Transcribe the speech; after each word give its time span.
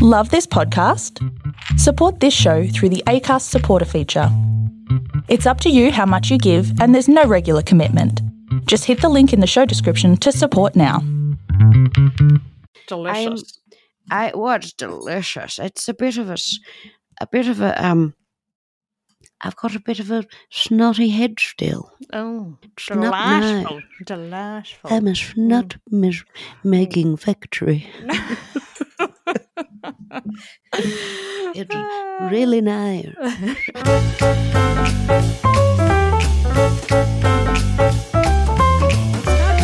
Love 0.00 0.30
this 0.30 0.46
podcast? 0.46 1.18
Support 1.78 2.20
this 2.20 2.34
show 2.34 2.66
through 2.68 2.90
the 2.90 3.02
ACAST 3.06 3.42
supporter 3.48 3.84
feature. 3.84 4.28
It's 5.28 5.46
up 5.46 5.60
to 5.62 5.70
you 5.70 5.90
how 5.90 6.06
much 6.06 6.30
you 6.30 6.38
give, 6.38 6.80
and 6.80 6.94
there's 6.94 7.08
no 7.08 7.24
regular 7.24 7.62
commitment. 7.62 8.20
Just 8.66 8.84
hit 8.84 9.00
the 9.00 9.08
link 9.08 9.32
in 9.32 9.40
the 9.40 9.46
show 9.46 9.64
description 9.64 10.16
to 10.18 10.30
support 10.30 10.76
now. 10.76 11.00
Delicious. 12.86 13.58
I 14.10 14.30
what's 14.34 14.72
delicious. 14.72 15.58
It's 15.58 15.88
a 15.88 15.94
bit 15.94 16.16
of 16.16 16.28
a, 16.30 16.34
s- 16.34 16.58
a 17.20 17.26
bit 17.26 17.48
of 17.48 17.60
a 17.60 17.84
um. 17.84 18.14
I've 19.40 19.56
got 19.56 19.74
a 19.76 19.80
bit 19.80 20.00
of 20.00 20.10
a 20.10 20.24
snotty 20.50 21.08
head 21.10 21.38
still. 21.38 21.92
oh, 22.12 22.56
It's 22.62 22.88
not 22.90 23.02
delightful. 23.02 23.80
Delightful. 24.04 24.92
I'm 24.92 25.06
a 25.06 25.14
snot 25.14 25.76
mis- 25.90 26.24
making 26.64 27.16
factory. 27.18 27.88
It's 31.54 31.74
really 32.30 32.60
nice. 32.60 33.08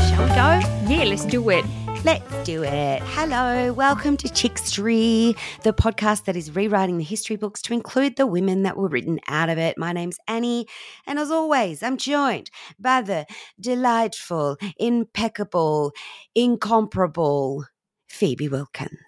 Shall 0.09 0.23
we 0.23 0.29
go? 0.31 0.61
yeah, 0.89 1.05
let's 1.05 1.25
do 1.25 1.49
it. 1.51 1.65
Let's 2.05 2.45
do 2.45 2.63
it. 2.63 3.03
Hello, 3.03 3.73
welcome 3.73 4.17
to 4.19 4.29
Chickstery, 4.29 5.37
the 5.63 5.73
podcast 5.73 6.25
that 6.25 6.37
is 6.37 6.55
rewriting 6.55 6.99
the 6.99 7.05
history 7.05 7.37
books 7.37 7.63
to 7.63 7.73
include 7.73 8.17
the 8.17 8.27
women 8.27 8.63
that 8.65 8.77
were 8.77 8.89
written 8.89 9.21
out 9.29 9.49
of 9.49 9.57
it. 9.59 9.79
My 9.79 9.93
name's 9.93 10.19
Annie, 10.29 10.67
and 11.07 11.19
as 11.19 11.31
always, 11.31 11.83
I'm 11.83 11.97
joined 11.97 12.51
by 12.79 13.01
the 13.01 13.27
delightful, 13.59 14.59
impeccable, 14.79 15.93
incomparable 16.35 17.65
Phoebe 18.09 18.49
Wilkins. 18.49 19.04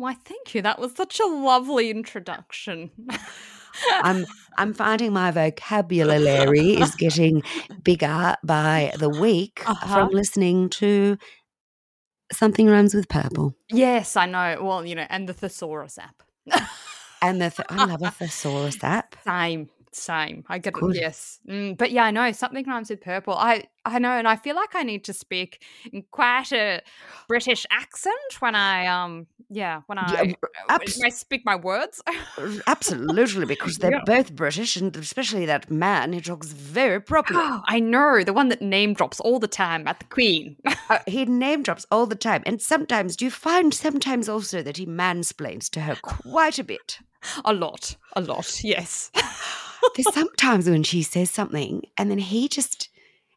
Why, 0.00 0.14
thank 0.14 0.54
you. 0.54 0.62
That 0.62 0.78
was 0.78 0.94
such 0.94 1.20
a 1.20 1.26
lovely 1.26 1.90
introduction. 1.90 2.90
I'm 4.02 4.24
I'm 4.56 4.72
finding 4.72 5.12
my 5.12 5.30
vocabulary 5.30 6.70
is 6.80 6.94
getting 6.94 7.42
bigger 7.82 8.34
by 8.42 8.92
the 8.98 9.10
week 9.10 9.62
Uh-huh. 9.66 9.94
from 9.94 10.08
listening 10.08 10.70
to 10.70 11.18
something 12.32 12.66
rhymes 12.68 12.94
with 12.94 13.08
purple. 13.10 13.54
yes, 13.70 14.16
I 14.16 14.24
know. 14.26 14.58
Well, 14.62 14.86
you 14.86 14.94
know, 14.94 15.06
and 15.10 15.28
the 15.28 15.34
thesaurus 15.34 15.98
app. 15.98 16.22
And 17.20 17.42
the 17.42 17.50
th- 17.50 17.66
I 17.68 17.84
love 17.84 18.00
a 18.02 18.10
thesaurus 18.18 18.82
app. 18.82 19.16
Same, 19.24 19.68
same. 19.92 20.44
I 20.48 20.58
get 20.58 20.74
Good. 20.74 20.96
it. 20.96 21.02
Yes, 21.02 21.40
mm, 21.48 21.76
but 21.76 21.90
yeah, 21.90 22.04
I 22.04 22.10
know 22.10 22.30
something 22.32 22.64
rhymes 22.66 22.90
with 22.90 23.00
purple. 23.00 23.34
I 23.34 23.64
I 23.84 23.98
know, 23.98 24.10
and 24.10 24.28
I 24.28 24.36
feel 24.36 24.56
like 24.56 24.74
I 24.74 24.82
need 24.82 25.04
to 25.04 25.12
speak 25.12 25.64
in 25.92 26.04
quite 26.10 26.52
a 26.52 26.82
British 27.28 27.64
accent 27.70 28.40
when 28.40 28.54
I 28.54 28.86
um 28.86 29.26
yeah 29.48 29.82
when 29.86 29.98
I 29.98 30.12
Yeah, 30.12 30.32
uh, 30.42 30.46
abs- 30.68 30.98
when 30.98 31.06
I 31.06 31.10
speak 31.14 31.42
my 31.44 31.56
words. 31.56 32.02
Absolutely, 32.66 33.46
because 33.46 33.78
they're 33.78 33.90
Yeah. 33.90 34.00
both 34.06 34.34
British, 34.34 34.76
and 34.76 34.96
especially 34.96 35.46
that 35.46 35.70
man, 35.70 36.12
he 36.12 36.20
talks 36.20 36.48
very 36.52 37.00
properly. 37.00 37.40
Oh, 37.40 37.62
I 37.66 37.80
know 37.80 38.22
the 38.24 38.32
one 38.32 38.48
that 38.48 38.62
name 38.62 38.94
drops 38.94 39.20
all 39.20 39.38
the 39.38 39.48
time 39.48 39.86
at 39.88 39.98
the 39.98 40.06
Queen. 40.06 40.56
Uh, 40.88 40.98
he 41.06 41.24
name 41.24 41.62
drops 41.62 41.86
all 41.90 42.06
the 42.06 42.14
time, 42.14 42.42
and 42.46 42.60
sometimes 42.62 43.16
do 43.16 43.24
you 43.24 43.30
find 43.30 43.74
sometimes 43.74 44.28
also 44.28 44.62
that 44.62 44.76
he 44.76 44.86
mansplains 44.86 45.68
to 45.70 45.80
her 45.80 45.96
quite 46.02 46.58
a 46.58 46.64
bit. 46.64 46.98
a 47.44 47.52
lot, 47.52 47.96
a 48.16 48.20
lot. 48.20 48.62
Yes. 48.64 49.10
There's 49.96 50.14
sometimes 50.14 50.68
when 50.68 50.82
she 50.82 51.02
says 51.02 51.30
something, 51.30 51.82
and 51.96 52.10
then 52.10 52.18
he 52.18 52.48
just 52.48 52.88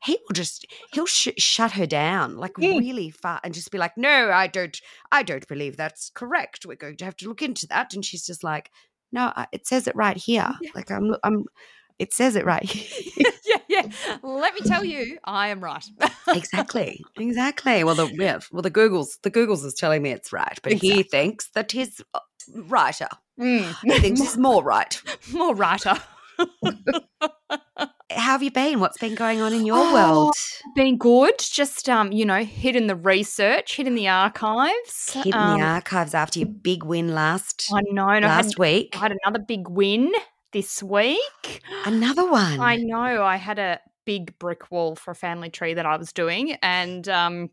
he 0.03 0.17
will 0.27 0.33
just 0.33 0.66
he'll 0.91 1.05
sh- 1.05 1.30
shut 1.38 1.72
her 1.73 1.86
down 1.86 2.36
like 2.38 2.53
Mm. 2.55 2.80
really 2.80 3.09
far 3.09 3.39
and 3.44 3.53
just 3.53 3.72
be 3.72 3.77
like, 3.77 3.97
"No, 3.97 4.31
I 4.31 4.47
don't, 4.47 4.77
I 5.11 5.23
don't 5.23 5.47
believe 5.47 5.77
that's 5.77 6.09
correct. 6.14 6.66
We're 6.66 6.75
going 6.75 6.97
to 6.97 7.05
have 7.05 7.16
to 7.17 7.27
look 7.27 7.41
into 7.41 7.67
that." 7.67 7.94
And 7.94 8.03
she's 8.03 8.25
just 8.25 8.44
like, 8.44 8.69
"No, 9.11 9.31
I- 9.36 9.47
it 9.52 9.66
says 9.67 9.88
it 9.88 9.95
right 9.95 10.17
here. 10.17 10.52
Yeah. 10.61 10.69
Like 10.75 10.91
I'm, 10.91 11.16
I'm, 11.23 11.45
it 11.99 12.14
says 12.14 12.36
it 12.36 12.45
right 12.45 12.64
here." 12.64 13.31
yeah, 13.45 13.58
yeah. 13.69 14.17
Let 14.23 14.54
me 14.55 14.61
tell 14.65 14.83
you, 14.83 15.20
I 15.23 15.48
am 15.49 15.64
right. 15.64 15.86
exactly, 16.27 17.02
exactly. 17.17 17.83
Well, 17.86 17.95
the 17.95 18.08
yeah, 18.08 18.39
well 18.52 18.61
the 18.61 18.70
Google's 18.70 19.17
the 19.23 19.30
Google's 19.30 19.64
is 19.64 19.73
telling 19.73 20.02
me 20.02 20.11
it's 20.11 20.33
right, 20.33 20.60
but 20.64 20.73
he 20.73 21.04
thinks 21.04 21.48
that 21.55 21.71
he's 21.71 22.02
uh, 22.14 22.20
righter. 22.54 23.08
Mm. 23.39 23.73
He 23.83 23.99
thinks 23.99 24.20
he's 24.21 24.37
more 24.37 24.64
right. 24.64 25.02
More 25.31 25.55
righter. 25.55 25.95
How 28.11 28.33
have 28.33 28.44
you 28.44 28.52
been? 28.52 28.80
What's 28.80 28.98
been 28.98 29.16
going 29.16 29.42
on 29.42 29.54
in 29.54 29.66
your 29.66 29.77
Oh, 29.80 29.94
world? 29.94 30.33
Been 30.76 30.98
good. 30.98 31.39
Just 31.39 31.89
um, 31.89 32.11
you 32.11 32.26
know, 32.26 32.44
hitting 32.44 32.88
the 32.88 32.95
research, 32.95 33.76
hitting 33.76 33.95
the 33.95 34.08
archives. 34.08 35.14
Hitting 35.14 35.33
um, 35.33 35.60
the 35.60 35.66
archives 35.66 36.14
after 36.14 36.39
your 36.39 36.49
big 36.49 36.83
win 36.83 37.14
last 37.14 37.70
I 37.73 37.82
know. 37.92 38.10
And 38.10 38.26
I 38.26 38.30
had, 38.30 38.45
last 38.45 38.60
week. 38.60 38.95
I 38.95 38.99
had 38.99 39.16
another 39.23 39.39
big 39.39 39.67
win 39.67 40.11
this 40.52 40.83
week. 40.83 41.61
Another 41.86 42.30
one. 42.30 42.60
I 42.60 42.77
know. 42.77 43.23
I 43.23 43.38
had 43.38 43.60
a 43.60 43.80
big 44.05 44.38
brick 44.38 44.70
wall 44.72 44.95
for 44.95 45.11
a 45.11 45.16
family 45.16 45.49
tree 45.49 45.73
that 45.73 45.86
I 45.86 45.98
was 45.98 46.14
doing, 46.14 46.54
and 46.61 47.08
um, 47.10 47.49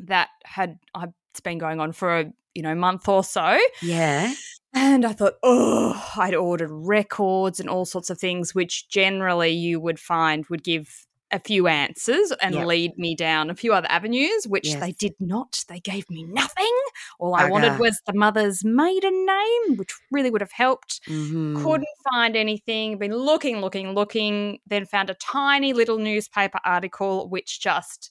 that 0.00 0.28
had 0.44 0.78
I, 0.94 1.06
it's 1.30 1.40
been 1.40 1.58
going 1.58 1.80
on 1.80 1.92
for 1.92 2.18
a 2.20 2.32
you 2.58 2.62
know 2.62 2.74
month 2.74 3.08
or 3.08 3.22
so. 3.22 3.58
Yeah. 3.82 4.34
And 4.74 5.06
I 5.06 5.12
thought, 5.14 5.34
oh, 5.42 6.10
I'd 6.16 6.34
ordered 6.34 6.70
records 6.70 7.60
and 7.60 7.68
all 7.70 7.86
sorts 7.86 8.10
of 8.10 8.18
things, 8.18 8.54
which 8.54 8.88
generally 8.90 9.50
you 9.50 9.80
would 9.80 9.98
find 9.98 10.44
would 10.50 10.64
give 10.64 11.06
a 11.30 11.38
few 11.38 11.66
answers 11.68 12.32
and 12.42 12.54
Yep. 12.54 12.66
lead 12.66 12.92
me 12.98 13.14
down 13.14 13.50
a 13.50 13.54
few 13.54 13.72
other 13.74 13.86
avenues, 13.90 14.46
which 14.46 14.74
they 14.74 14.92
did 14.92 15.14
not. 15.20 15.62
They 15.68 15.78
gave 15.80 16.08
me 16.10 16.24
nothing. 16.24 16.74
All 17.20 17.34
I 17.34 17.48
wanted 17.50 17.78
was 17.78 18.00
the 18.06 18.14
mother's 18.14 18.64
maiden 18.64 19.26
name, 19.26 19.76
which 19.76 19.92
really 20.10 20.30
would 20.30 20.40
have 20.40 20.52
helped. 20.52 21.00
Mhm. 21.06 21.62
Couldn't 21.62 21.86
find 22.12 22.34
anything. 22.36 22.98
Been 22.98 23.14
looking, 23.14 23.60
looking, 23.60 23.94
looking. 23.94 24.58
Then 24.66 24.86
found 24.86 25.10
a 25.10 25.14
tiny 25.14 25.72
little 25.74 25.98
newspaper 25.98 26.60
article 26.64 27.28
which 27.28 27.60
just 27.60 28.10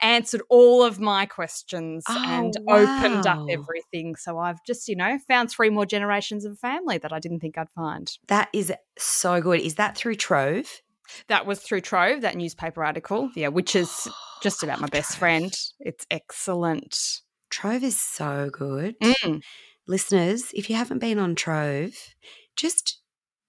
answered 0.00 0.42
all 0.48 0.82
of 0.82 1.00
my 1.00 1.26
questions 1.26 2.04
Oh, 2.08 2.24
and 2.26 2.54
opened 2.68 3.26
up 3.26 3.46
everything. 3.48 4.16
So 4.16 4.38
I've 4.38 4.62
just, 4.64 4.88
you 4.88 4.96
know, 4.96 5.18
found 5.28 5.50
three 5.50 5.70
more 5.70 5.86
generations 5.86 6.44
of 6.44 6.58
family 6.58 6.98
that 6.98 7.12
I 7.12 7.18
didn't 7.18 7.40
think 7.40 7.58
I'd 7.58 7.70
find. 7.70 8.10
That 8.28 8.48
is 8.52 8.72
so 8.98 9.40
good. 9.40 9.60
Is 9.60 9.76
that 9.76 9.96
through 9.96 10.16
Trove? 10.16 10.82
That 11.28 11.46
was 11.46 11.60
through 11.60 11.80
Trove, 11.80 12.20
that 12.20 12.36
newspaper 12.36 12.84
article. 12.84 13.30
Yeah, 13.34 13.48
which 13.48 13.74
is 13.74 14.08
just 14.42 14.62
about 14.62 14.80
my 14.80 14.88
best 14.88 15.10
Trove. 15.10 15.18
friend. 15.18 15.58
It's 15.80 16.06
excellent. 16.10 17.22
Trove 17.50 17.82
is 17.82 17.98
so 17.98 18.50
good. 18.52 18.94
Mm. 19.00 19.42
Listeners, 19.86 20.50
if 20.54 20.68
you 20.68 20.76
haven't 20.76 20.98
been 20.98 21.18
on 21.18 21.34
Trove, 21.34 21.94
just 22.56 23.00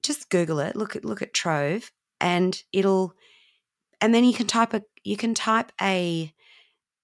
just 0.03 0.29
Google 0.29 0.59
it. 0.59 0.75
Look 0.75 0.95
at 0.95 1.03
look 1.03 1.21
at 1.21 1.33
Trove, 1.33 1.91
and 2.21 2.61
it'll, 2.71 3.13
and 3.99 4.15
then 4.15 4.23
you 4.23 4.33
can 4.33 4.47
type 4.47 4.73
a 4.73 4.81
you 5.03 5.17
can 5.17 5.33
type 5.33 5.71
a 5.81 6.33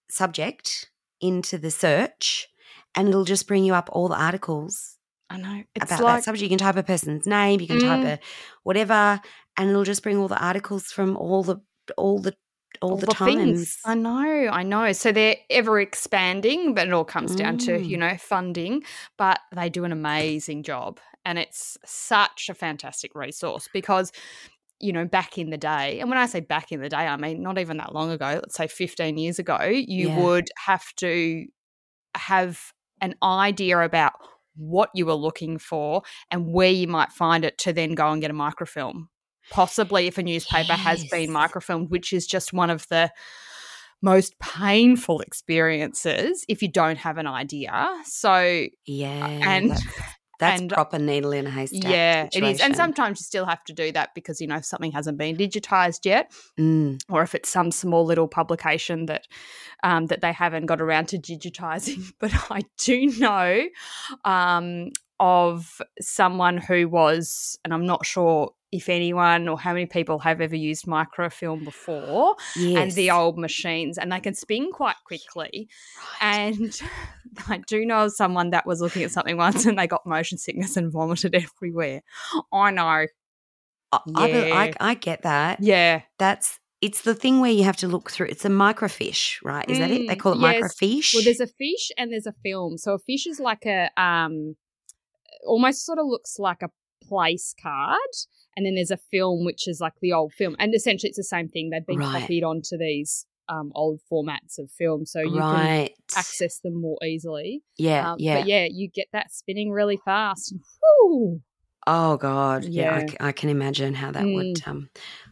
subject 0.09 0.89
into 1.21 1.57
the 1.57 1.71
search, 1.71 2.47
and 2.95 3.07
it'll 3.09 3.25
just 3.25 3.47
bring 3.47 3.63
you 3.65 3.73
up 3.73 3.89
all 3.91 4.07
the 4.07 4.15
articles 4.15 4.97
I 5.29 5.37
know. 5.37 5.63
It's 5.73 5.91
about 5.91 6.03
like 6.03 6.17
that 6.17 6.23
subject. 6.25 6.43
You 6.43 6.49
can 6.49 6.59
type 6.59 6.75
a 6.77 6.83
person's 6.83 7.25
name, 7.25 7.59
you 7.59 7.67
can 7.67 7.79
type 7.79 8.01
Mm. 8.01 8.13
a 8.13 8.19
whatever, 8.63 9.19
and 9.57 9.69
it'll 9.69 9.83
just 9.83 10.03
bring 10.03 10.17
all 10.17 10.27
the 10.27 10.37
articles 10.43 10.91
from 10.91 11.17
all 11.17 11.43
the 11.43 11.57
all 11.97 12.19
the 12.19 12.35
all, 12.81 12.91
all 12.91 12.97
the, 12.97 13.05
the 13.07 13.13
times. 13.13 13.77
I 13.85 13.95
know, 13.95 14.49
I 14.51 14.61
know. 14.63 14.91
So 14.91 15.11
they're 15.11 15.37
ever 15.49 15.79
expanding, 15.79 16.73
but 16.73 16.87
it 16.87 16.93
all 16.93 17.05
comes 17.05 17.35
down 17.35 17.57
to, 17.59 17.79
you 17.81 17.97
Mm. 17.97 17.99
know, 18.01 18.17
funding. 18.17 18.83
But 19.17 19.39
they 19.55 19.69
do 19.69 19.83
an 19.85 19.91
amazing 19.93 20.63
job. 20.63 20.99
And 21.23 21.39
it's 21.39 21.77
such 21.85 22.49
a 22.49 22.53
fantastic 22.53 23.15
resource 23.15 23.67
because, 23.73 24.11
you 24.85 24.93
know, 24.93 25.05
back 25.05 25.37
in 25.37 25.49
the 25.49 25.57
day, 25.57 25.99
and 25.99 26.09
when 26.09 26.17
I 26.19 26.25
say 26.27 26.39
back 26.39 26.71
in 26.71 26.79
the 26.81 26.89
day, 26.89 26.97
I 27.07 27.17
mean 27.17 27.41
not 27.41 27.57
even 27.57 27.77
that 27.77 27.93
long 27.93 28.11
ago, 28.11 28.25
let's 28.35 28.55
say 28.55 28.67
15 28.67 29.17
years 29.17 29.39
ago, 29.39 29.59
you 29.63 30.09
Yeah. 30.09 30.19
would 30.23 30.47
have 30.65 30.85
to 30.97 31.45
have 32.15 32.71
an 33.01 33.15
idea 33.23 33.79
about 33.79 34.13
what 34.55 34.89
you 34.93 35.05
were 35.05 35.15
looking 35.15 35.57
for 35.57 36.03
and 36.31 36.47
where 36.53 36.69
you 36.71 36.87
might 36.87 37.11
find 37.11 37.43
it 37.43 37.57
to 37.59 37.73
then 37.73 37.93
go 37.95 38.09
and 38.11 38.21
get 38.21 38.31
a 38.31 38.33
microfilm. 38.33 39.09
Possibly 39.51 40.07
if 40.07 40.17
a 40.17 40.23
newspaper 40.23 40.73
has 40.73 41.03
been 41.05 41.29
microfilmed, 41.29 41.89
which 41.89 42.13
is 42.13 42.25
just 42.25 42.53
one 42.53 42.69
of 42.69 42.87
the 42.89 43.11
most 44.01 44.37
painful 44.39 45.19
experiences 45.21 46.45
if 46.47 46.61
you 46.61 46.67
don't 46.71 46.97
have 46.97 47.17
an 47.17 47.27
idea. 47.27 47.89
So, 48.05 48.67
Yeah, 48.85 49.25
and- 49.43 49.77
that's, 50.39 50.61
and- 50.61 50.71
proper 50.71 50.99
needle 50.99 51.31
in 51.31 51.47
a 51.47 51.51
haystack. 51.51 51.91
yeah, 51.91 52.27
it 52.33 52.43
is. 52.43 52.61
And 52.61 52.75
sometimes 52.75 53.19
you 53.19 53.23
still 53.23 53.45
have 53.45 53.63
to 53.65 53.73
do 53.73 53.91
that 53.93 54.13
because, 54.15 54.39
you 54.41 54.47
know, 54.47 54.57
if 54.57 54.65
something 54.65 54.91
hasn't 54.91 55.17
been 55.17 55.37
digitized 55.37 56.05
yet, 56.05 56.31
Mm, 56.59 57.01
or 57.09 57.21
if 57.23 57.35
it's 57.35 57.49
some 57.49 57.71
small 57.71 58.05
little 58.05 58.27
publication 58.27 59.05
that 59.07 59.27
um, 59.83 60.07
that 60.07 60.21
they 60.21 60.31
haven't 60.33 60.65
got 60.65 60.81
around 60.81 61.07
to 61.09 61.17
digitizing. 61.17 62.11
But 62.19 62.31
I 62.49 62.61
do 62.77 63.07
know 63.19 63.65
um, 64.23 64.91
of 65.19 65.81
someone 66.01 66.57
who 66.57 66.87
was, 66.89 67.57
and 67.63 67.73
I'm 67.73 67.85
not 67.85 68.05
sure 68.05 68.53
if 68.75 68.89
anyone 68.89 69.47
or 69.47 69.57
how 69.59 69.73
many 69.73 69.85
people 69.85 70.19
have 70.19 70.41
ever 70.41 70.55
used 70.55 70.85
microfilm 70.87 71.63
before 71.63 72.35
yes. 72.57 72.81
and 72.81 72.91
the 72.91 73.09
old 73.11 73.37
machines 73.37 73.97
and 73.97 74.11
they 74.11 74.19
can 74.19 74.33
spin 74.33 74.71
quite 74.71 74.95
quickly 75.05 75.67
and 76.21 76.81
i 77.47 77.57
do 77.67 77.85
know 77.85 78.05
of 78.05 78.11
someone 78.13 78.49
that 78.49 78.65
was 78.65 78.81
looking 78.81 79.03
at 79.03 79.11
something 79.11 79.37
once 79.37 79.65
and 79.65 79.77
they 79.79 79.87
got 79.87 80.05
motion 80.05 80.37
sickness 80.37 80.75
and 80.77 80.91
vomited 80.91 81.33
everywhere 81.59 82.01
i 82.51 82.69
know 82.71 83.05
I, 83.91 84.27
yeah. 84.27 84.53
I, 84.53 84.73
I 84.91 84.93
get 84.95 85.21
that. 85.21 85.61
yeah 85.61 86.01
That's 86.19 86.59
it's 86.81 87.01
the 87.03 87.15
thing 87.15 87.39
where 87.39 87.51
you 87.51 87.63
have 87.63 87.77
to 87.77 87.87
look 87.87 88.11
through. 88.11 88.27
It's 88.27 88.43
a 88.43 88.49
microfiche, 88.49 89.37
right? 89.43 89.67
Is 89.69 89.79
that 89.79 89.89
it? 89.89 90.07
They 90.07 90.15
Mm, 90.15 90.19
call 90.19 90.33
it 90.33 90.39
yes. 90.39 90.61
microfiche. 90.61 91.13
well 91.13 91.23
there's 91.23 91.39
a 91.39 91.47
fish 91.47 91.91
and 91.97 92.11
there's 92.11 92.27
a 92.27 92.33
film 92.43 92.77
so 92.77 92.93
a 92.93 92.99
fish 92.99 93.25
is 93.25 93.39
like 93.39 93.65
a 93.65 93.89
um 93.97 94.55
almost 95.47 95.85
sort 95.85 95.97
of 95.99 96.05
looks 96.07 96.37
like 96.39 96.61
a 96.61 96.69
place 97.07 97.53
card 97.61 97.99
and 98.55 98.65
then 98.65 98.75
there's 98.75 98.91
a 98.91 98.97
film 98.97 99.45
which 99.45 99.67
is 99.67 99.79
like 99.81 99.93
the 100.01 100.13
old 100.13 100.33
film 100.33 100.55
and 100.59 100.73
essentially 100.75 101.09
it's 101.09 101.17
the 101.17 101.23
same 101.23 101.49
thing 101.49 101.69
they've 101.69 101.85
been 101.85 101.99
Right. 101.99 102.21
copied 102.21 102.43
onto 102.43 102.77
these 102.77 103.25
um, 103.47 103.71
old 103.75 103.99
formats 104.11 104.57
of 104.57 104.71
film 104.71 105.05
so 105.05 105.19
you 105.21 105.39
can 105.39 105.89
access 106.17 106.59
them 106.61 106.81
more 106.81 106.97
easily 107.05 107.61
Yeah, 107.77 108.13
Um, 108.13 108.15
yeah. 108.19 108.39
But 108.39 108.47
yeah, 108.47 108.67
you 108.71 108.89
get 108.89 109.07
that 109.13 109.31
spinning 109.31 109.69
really 109.71 109.99
fast. 110.03 110.53
Whew. 110.81 111.41
Oh 111.85 112.17
God. 112.17 112.63
Yeah, 112.65 112.95
I 112.95 112.99
Yeah. 113.01 113.05
c- 113.07 113.17
I, 113.19 113.31
can 113.31 113.49
imagine 113.49 113.93
how 113.93 114.09
that 114.11 114.23
would. 114.25 114.55
Mm. 114.55 114.67
Um. 114.67 114.89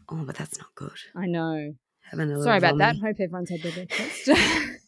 Oh, 0.09 0.23
but 0.25 0.35
that's 0.35 0.59
not 0.59 0.67
good. 0.75 0.91
I 1.15 1.25
know. 1.25 1.73
Sorry 2.11 2.57
about 2.59 2.77
that. 2.77 2.97
vomit. 2.97 3.01
Hope 3.01 3.15
everyone's 3.19 3.49
had 3.49 3.61
their 3.63 3.71
breakfast. 3.71 4.29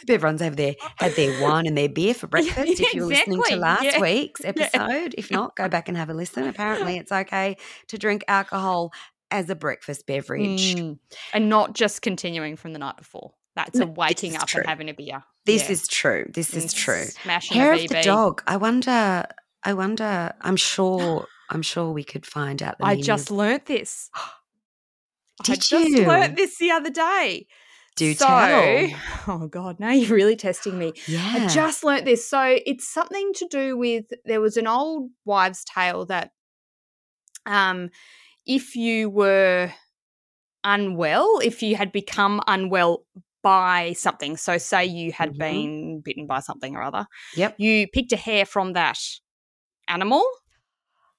Hope 0.00 0.10
everyone's 0.10 0.40
have 0.40 0.56
their 0.56 0.74
had 0.96 1.12
their 1.12 1.40
wine 1.42 1.66
and 1.66 1.76
their 1.76 1.88
beer 1.88 2.14
for 2.14 2.26
breakfast. 2.26 2.80
if 2.80 2.94
you're 2.94 3.06
listening 3.06 3.42
to 3.48 3.56
last 3.56 3.84
yeah. 3.84 4.00
week's 4.00 4.40
Yeah. 4.44 4.48
episode, 4.50 5.14
if 5.18 5.30
not, 5.30 5.56
go 5.56 5.68
back 5.68 5.88
and 5.88 5.96
have 5.96 6.10
a 6.10 6.14
listen. 6.14 6.46
Apparently, 6.46 6.96
it's 6.96 7.12
okay 7.12 7.56
to 7.88 7.98
drink 7.98 8.24
alcohol 8.28 8.92
as 9.30 9.48
a 9.50 9.54
breakfast 9.54 10.06
beverage. 10.06 10.74
Mm. 10.74 10.98
And 11.32 11.48
not 11.48 11.74
just 11.74 12.02
continuing 12.02 12.56
from 12.56 12.72
the 12.72 12.78
night 12.78 12.96
before. 12.96 13.32
That's 13.56 13.78
No, 13.78 13.86
a 13.86 13.88
waking 13.90 14.36
up 14.36 14.46
true. 14.46 14.60
and 14.60 14.68
having 14.68 14.88
a 14.88 14.94
beer. 14.94 15.22
This 15.44 15.64
Yeah. 15.64 15.72
is 15.72 15.88
true. 15.88 16.26
This 16.32 16.54
is 16.54 16.72
true. 16.72 17.04
Smashing 17.04 17.56
Hair 17.56 17.72
of 17.74 17.88
the 17.88 18.02
dog. 18.02 18.42
I 18.46 18.56
wonder. 18.56 19.24
I 19.62 19.72
wonder. 19.74 20.32
I'm 20.40 20.56
sure. 20.56 21.26
I'm 21.50 21.62
sure 21.62 21.90
we 21.90 22.04
could 22.04 22.24
find 22.26 22.62
out. 22.62 22.78
The 22.78 22.86
I 22.86 23.00
just 23.00 23.30
learnt 23.30 23.66
this. 23.66 24.08
I 24.16 25.42
Did 25.44 25.60
just 25.62 25.88
you? 25.90 26.06
learnt 26.06 26.36
this 26.36 26.58
the 26.58 26.70
other 26.70 26.90
day. 26.90 27.46
Do 27.96 28.14
so, 28.14 28.26
tell. 28.26 28.88
Oh 29.28 29.46
God, 29.48 29.78
now 29.80 29.90
you're 29.90 30.14
really 30.16 30.36
testing 30.36 30.78
me. 30.78 30.92
Yeah. 31.06 31.32
I 31.34 31.46
just 31.48 31.84
learnt 31.84 32.04
this. 32.06 32.26
So 32.28 32.40
it's 32.66 32.88
something 32.88 33.32
to 33.34 33.46
do 33.48 33.76
with 33.76 34.06
there 34.24 34.40
was 34.40 34.56
an 34.56 34.66
old 34.66 35.10
wives' 35.24 35.64
tale 35.64 36.06
that 36.06 36.30
um 37.46 37.90
if 38.46 38.74
you 38.76 39.08
were 39.10 39.72
unwell, 40.64 41.40
if 41.42 41.62
you 41.62 41.76
had 41.76 41.92
become 41.92 42.40
unwell 42.46 43.04
by 43.42 43.92
something, 43.94 44.36
so 44.36 44.58
say 44.58 44.84
you 44.84 45.12
had 45.12 45.34
Mhm. 45.34 45.38
been 45.38 46.00
bitten 46.00 46.26
by 46.26 46.40
something 46.40 46.76
or 46.76 46.82
other, 46.82 47.06
Yep. 47.36 47.56
you 47.58 47.88
picked 47.88 48.12
a 48.12 48.16
hair 48.16 48.44
from 48.44 48.74
that 48.74 48.98
animal, 49.88 50.22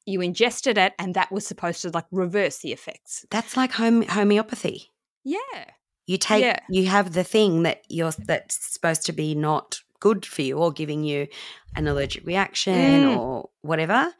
you 0.05 0.21
ingested 0.21 0.77
it, 0.77 0.93
and 0.99 1.15
that 1.15 1.31
was 1.31 1.45
supposed 1.47 1.81
to 1.81 1.89
like 1.89 2.05
reverse 2.11 2.59
the 2.59 2.71
effects. 2.71 3.25
That's 3.31 3.57
like 3.57 3.71
home 3.73 4.03
homeopathy. 4.03 4.91
Yeah. 5.23 5.65
You 6.11 6.17
take. 6.17 6.43
Yeah. 6.43 6.59
You 6.69 6.87
have 6.87 7.13
the 7.13 7.23
thing 7.23 7.63
that 7.63 7.83
you're 7.89 8.11
that's 8.11 8.73
supposed 8.73 9.05
to 9.05 9.13
be 9.13 9.33
not 9.35 9.79
good 9.99 10.25
for 10.25 10.41
you 10.41 10.57
or 10.57 10.71
giving 10.71 11.03
you 11.03 11.27
an 11.75 11.87
allergic 11.87 12.25
reaction 12.25 12.73
Mm. 12.75 13.17
or 13.17 13.49
whatever, 13.61 14.13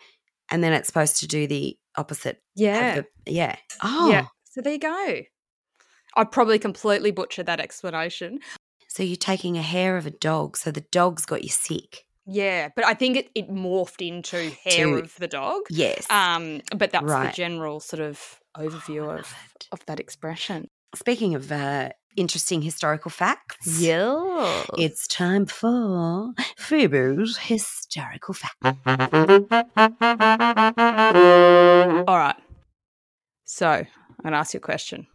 and 0.50 0.64
then 0.64 0.74
it's 0.74 0.88
supposed 0.88 1.18
to 1.22 1.28
do 1.28 1.48
the 1.48 1.78
opposite. 1.98 2.42
Yeah. 2.56 3.02
the- 3.02 3.32
yeah. 3.32 3.56
Oh. 3.84 4.10
Yeah. 4.10 4.28
So 4.46 4.62
there 4.62 4.74
you 4.74 4.80
go. 4.80 5.22
I 6.16 6.24
probably 6.26 6.60
completely 6.60 7.12
butchered 7.12 7.46
that 7.48 7.60
explanation. 7.60 8.40
So 8.88 9.04
you're 9.04 9.16
taking 9.16 9.58
a 9.58 9.62
hair 9.62 9.98
of 9.98 10.06
a 10.06 10.12
dog. 10.12 10.58
So 10.58 10.72
the 10.72 10.86
dog's 10.92 11.26
got 11.26 11.44
you 11.44 11.50
sick. 11.50 12.06
Yeah, 12.26 12.70
but 12.76 12.86
I 12.86 12.94
think 12.94 13.18
it, 13.18 13.30
it 13.36 13.50
morphed 13.50 14.06
into 14.08 14.38
hair 14.66 14.86
To- 14.86 15.00
of 15.04 15.16
the 15.18 15.28
dog. 15.28 15.62
Yes. 15.70 16.06
Um, 16.10 16.62
but 16.76 16.92
that's 16.92 17.04
Right. 17.06 17.32
the 17.32 17.36
general 17.36 17.80
sort 17.80 18.02
of 18.02 18.40
overview 18.56 19.10
of, 19.20 19.34
it. 19.56 19.68
of 19.72 19.86
that 19.88 20.00
expression. 20.00 20.68
Speaking 20.94 21.36
of 21.36 21.52
uh, 21.52 21.90
interesting 22.16 22.62
historical 22.62 23.12
facts. 23.12 23.80
Yeah. 23.80 24.64
It's 24.78 25.08
time 25.08 25.46
for 25.46 26.34
Phoebe's 26.58 27.38
historical 27.38 28.34
fact. 28.34 28.56
All 32.08 32.18
right. 32.18 32.36
So 33.46 33.68
I'm 33.68 33.88
going 34.24 34.34
to 34.34 34.38
ask 34.38 34.54
you 34.54 34.60
a 34.60 34.62
question. 34.62 35.08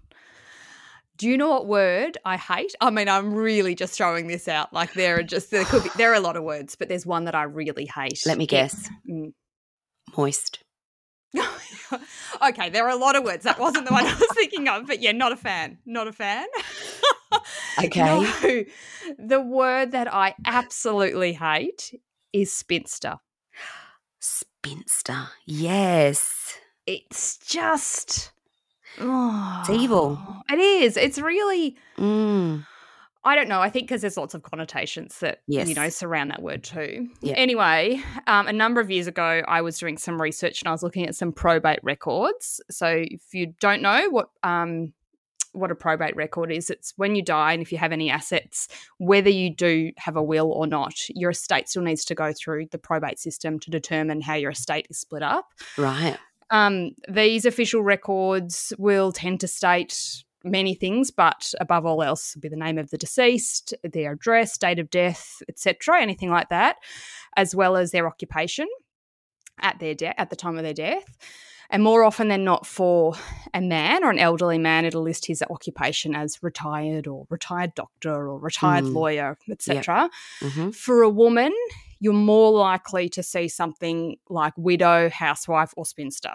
Do 1.17 1.29
you 1.29 1.39
know 1.39 1.49
what 1.49 1.67
word 1.67 2.19
I 2.27 2.37
hate? 2.37 2.75
I 2.81 2.91
mean, 2.91 3.09
I'm 3.09 3.33
really 3.33 3.75
just 3.75 3.97
throwing 3.97 4.27
this 4.27 4.49
out. 4.49 4.75
Like 4.75 4.93
there 4.93 5.19
are 5.19 5.23
just 5.23 5.51
there 5.51 5.65
could 5.65 5.83
be 5.83 5.91
there 5.97 6.11
are 6.13 6.15
a 6.15 6.21
lot 6.21 6.37
of 6.37 6.45
words, 6.45 6.77
but 6.77 6.89
there's 6.89 7.07
one 7.07 7.25
that 7.25 7.35
I 7.35 7.45
really 7.45 7.87
hate. 7.87 8.23
Let 8.27 8.37
me 8.37 8.47
guess. 8.47 8.91
Mm. 9.09 9.33
Moist. 10.15 10.59
okay, 12.49 12.71
there 12.71 12.85
are 12.85 12.91
a 12.91 12.97
lot 12.97 13.17
of 13.17 13.25
words. 13.25 13.45
That 13.45 13.59
wasn't 13.59 13.87
the 13.87 13.93
one 13.93 14.05
I 14.07 14.15
was 14.15 14.29
thinking 14.35 14.69
of, 14.69 14.87
but 14.87 15.01
yeah, 15.01 15.13
not 15.13 15.33
a 15.33 15.37
fan. 15.37 15.79
Not 15.87 16.09
a 16.09 16.13
fan. 16.13 16.47
Okay. 17.79 18.01
No, 18.01 18.65
the 19.19 19.41
word 19.41 19.93
that 19.93 20.13
I 20.13 20.35
absolutely 20.47 21.35
hate 21.35 21.93
is 22.33 22.53
spinster. 22.53 23.17
Spinster. 24.19 25.29
Yes. 25.45 26.57
It's 26.87 27.37
just. 27.39 28.33
Oh, 28.99 29.65
evil. 29.71 30.19
It 30.51 30.59
is. 30.59 30.97
It's 30.97 31.19
really. 31.19 31.77
Mm. 31.99 32.67
I 33.27 33.35
don't 33.35 33.49
know. 33.49 33.61
I 33.61 33.69
think 33.69 33.89
because 33.89 34.03
there's 34.03 34.17
lots 34.17 34.35
of 34.35 34.43
connotations 34.43 35.19
that 35.19 35.41
you 35.49 35.75
know 35.75 35.89
surround 35.89 36.31
that 36.31 36.43
word 36.43 36.63
too. 36.63 37.09
Yeah. 37.21 37.35
Anyway, 37.35 38.01
um, 38.29 38.47
a 38.47 38.53
number 38.53 38.81
of 38.81 38.91
years 38.91 39.09
ago, 39.09 39.43
I 39.47 39.63
was 39.63 39.79
doing 39.79 39.99
some 39.99 40.23
research 40.23 40.63
and 40.63 40.69
I 40.69 40.73
was 40.73 40.83
looking 40.83 41.07
at 41.07 41.17
some 41.17 41.33
probate 41.33 41.81
records. 41.83 42.61
So 42.71 42.87
if 42.87 43.35
you 43.35 43.55
don't 43.61 43.83
know 43.83 44.09
what 44.11 44.31
um, 44.45 44.93
what 45.53 45.73
a 45.73 45.75
probate 45.75 46.15
record 46.15 46.53
is, 46.53 46.71
it's 46.71 46.93
when 46.97 47.17
you 47.17 47.23
die 47.23 47.53
and 47.53 47.63
if 47.63 47.73
you 47.73 47.79
have 47.79 47.91
any 47.91 48.11
assets, 48.11 48.69
whether 48.99 49.31
you 49.31 49.51
do 49.51 49.91
have 49.97 50.15
a 50.17 50.23
will 50.23 50.53
or 50.53 50.69
not, 50.69 50.95
your 51.09 51.31
estate 51.31 51.69
still 51.69 51.83
needs 51.83 52.05
to 52.05 52.15
go 52.15 52.33
through 52.33 52.67
the 52.71 52.79
probate 52.79 53.19
system 53.19 53.59
to 53.61 53.71
determine 53.71 54.21
how 54.21 54.35
your 54.35 54.53
estate 54.53 54.87
is 54.89 54.99
split 54.99 55.25
up. 55.25 55.49
Right. 55.77 56.17
Um, 56.51 56.93
these 57.09 57.45
official 57.45 57.83
records 57.83 58.73
will 58.79 59.11
tend 59.11 59.41
to 59.41 59.49
state 59.49 60.23
many 60.47 60.75
things, 60.75 61.11
but 61.11 61.53
above 61.61 61.85
all 61.85 62.03
else, 62.03 62.35
be 62.37 62.49
the 62.49 62.57
name 62.57 62.79
of 62.79 62.91
the 62.91 62.99
deceased, 62.99 63.75
their 63.83 64.13
address, 64.13 64.57
date 64.57 64.79
of 64.79 64.89
death, 64.91 65.43
etc., 65.49 66.01
anything 66.01 66.31
like 66.31 66.49
that, 66.49 66.77
as 67.37 67.55
well 67.55 67.77
as 67.77 67.91
their 67.91 68.07
occupation 68.07 68.67
at 69.61 69.79
their 69.79 69.95
de- 69.95 70.19
at 70.21 70.31
the 70.31 70.37
time 70.37 70.57
of 70.57 70.63
their 70.63 70.75
death. 70.75 71.17
And 71.69 71.83
more 71.83 72.05
often 72.05 72.29
than 72.29 72.45
not, 72.45 72.65
for 72.65 73.15
a 73.53 73.61
man 73.61 74.05
or 74.05 74.11
an 74.11 74.21
elderly 74.21 74.59
man, 74.59 74.85
it'll 74.85 75.03
list 75.03 75.27
his 75.27 75.43
occupation 75.51 76.15
as 76.15 76.41
retired 76.41 77.09
or 77.09 77.27
retired 77.29 77.75
doctor 77.75 78.29
or 78.29 78.39
retired 78.39 78.85
Mm. 78.85 78.95
lawyer, 78.95 79.39
etc. 79.51 80.09
hmm 80.41 80.71
For 80.71 81.03
a 81.03 81.11
woman, 81.11 81.53
you're 81.99 82.13
more 82.13 82.53
likely 82.53 83.09
to 83.09 83.23
see 83.23 83.49
something 83.49 84.17
like 84.29 84.53
widow, 84.57 85.09
housewife, 85.11 85.73
or 85.77 85.85
spinster. 85.85 86.35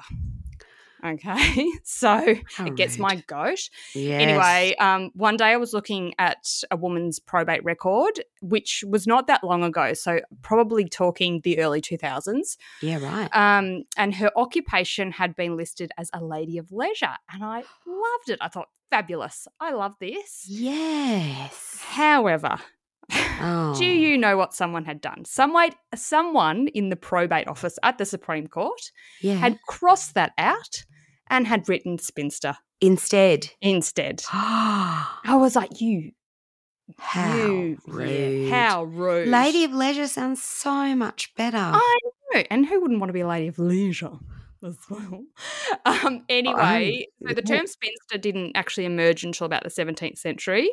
Okay, 1.03 1.67
so 1.83 2.35
How 2.55 2.65
it 2.65 2.75
gets 2.75 2.97
my 2.99 3.15
goat. 3.27 3.69
Yes. 3.95 4.21
Anyway, 4.21 4.75
um, 4.79 5.09
one 5.15 5.35
day 5.37 5.45
I 5.45 5.57
was 5.57 5.73
looking 5.73 6.13
at 6.19 6.47
a 6.69 6.75
woman's 6.77 7.17
probate 7.19 7.63
record, 7.63 8.21
which 8.41 8.83
was 8.87 9.07
not 9.07 9.27
that 9.27 9.43
long 9.43 9.63
ago, 9.63 9.93
so 9.93 10.19
probably 10.43 10.85
talking 10.85 11.41
the 11.43 11.59
early 11.59 11.81
2000s. 11.81 12.57
Yeah, 12.81 12.99
right. 13.03 13.29
Um, 13.35 13.83
and 13.97 14.13
her 14.15 14.31
occupation 14.35 15.11
had 15.11 15.35
been 15.35 15.57
listed 15.57 15.91
as 15.97 16.09
a 16.13 16.23
lady 16.23 16.57
of 16.57 16.71
leisure, 16.71 17.15
and 17.33 17.43
I 17.43 17.63
loved 17.87 18.29
it. 18.29 18.37
I 18.41 18.47
thought, 18.47 18.69
fabulous. 18.91 19.47
I 19.59 19.71
love 19.71 19.95
this. 19.99 20.45
yes. 20.47 21.79
However, 21.81 22.57
Oh. 23.43 23.73
do 23.77 23.85
you 23.85 24.17
know 24.19 24.37
what 24.37 24.53
someone 24.53 24.85
had 24.85 25.01
done? 25.01 25.25
Someone, 25.25 25.71
someone 25.95 26.67
in 26.69 26.89
the 26.89 26.95
probate 26.95 27.47
office 27.47 27.79
at 27.83 27.97
the 27.97 28.05
Supreme 28.05 28.45
Court 28.47 28.79
Yeah. 29.21 29.33
had 29.35 29.59
crossed 29.67 30.13
that 30.13 30.33
out 30.37 30.85
and 31.31 31.47
had 31.47 31.67
written 31.69 31.97
spinster 31.97 32.57
Instead. 32.81 33.51
instead. 33.61 34.23
I 35.23 35.35
was 35.35 35.55
like, 35.55 35.81
you, 35.81 36.11
you, 37.21 37.77
yeah, 37.87 38.29
rude. 38.45 38.73
how 38.73 38.83
rude, 38.83 39.29
Lady 39.29 39.63
of 39.63 39.73
Leisure 39.73 40.07
sounds 40.07 40.43
so 40.43 40.95
much 40.95 41.33
better. 41.35 41.73
I 41.73 41.97
know, 42.33 42.43
and 42.49 42.65
who 42.65 42.81
wouldn't 42.81 42.99
want 42.99 43.09
to 43.09 43.13
be 43.13 43.21
a 43.21 43.27
lady 43.27 43.47
of 43.47 43.59
leisure 43.59 44.17
as 44.63 44.77
well? 44.89 45.23
Um, 45.85 46.25
anyway, 46.29 47.05
so 47.27 47.33
the 47.33 47.41
term 47.41 47.67
spinster 47.67 48.17
didn't 48.17 48.55
actually 48.55 48.85
emerge 48.85 49.23
until 49.23 49.45
about 49.45 49.63
the 49.63 49.69
17th 49.69 50.17
century. 50.17 50.69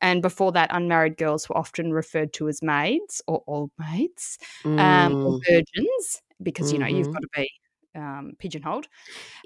And 0.00 0.22
before 0.22 0.52
that, 0.52 0.70
unmarried 0.72 1.16
girls 1.16 1.48
were 1.48 1.56
often 1.56 1.92
referred 1.92 2.32
to 2.34 2.48
as 2.48 2.62
maids 2.62 3.22
or 3.26 3.42
old 3.46 3.70
maids 3.78 4.38
um, 4.78 5.16
or 5.22 5.34
Mm, 5.34 5.44
virgins 5.48 6.22
because, 6.42 6.72
you 6.72 6.78
know, 6.78 6.86
you've 6.86 7.06
Mhm. 7.06 7.12
got 7.12 7.20
to 7.22 7.28
be 7.36 7.48
um, 7.94 8.32
pigeonholed. 8.38 8.86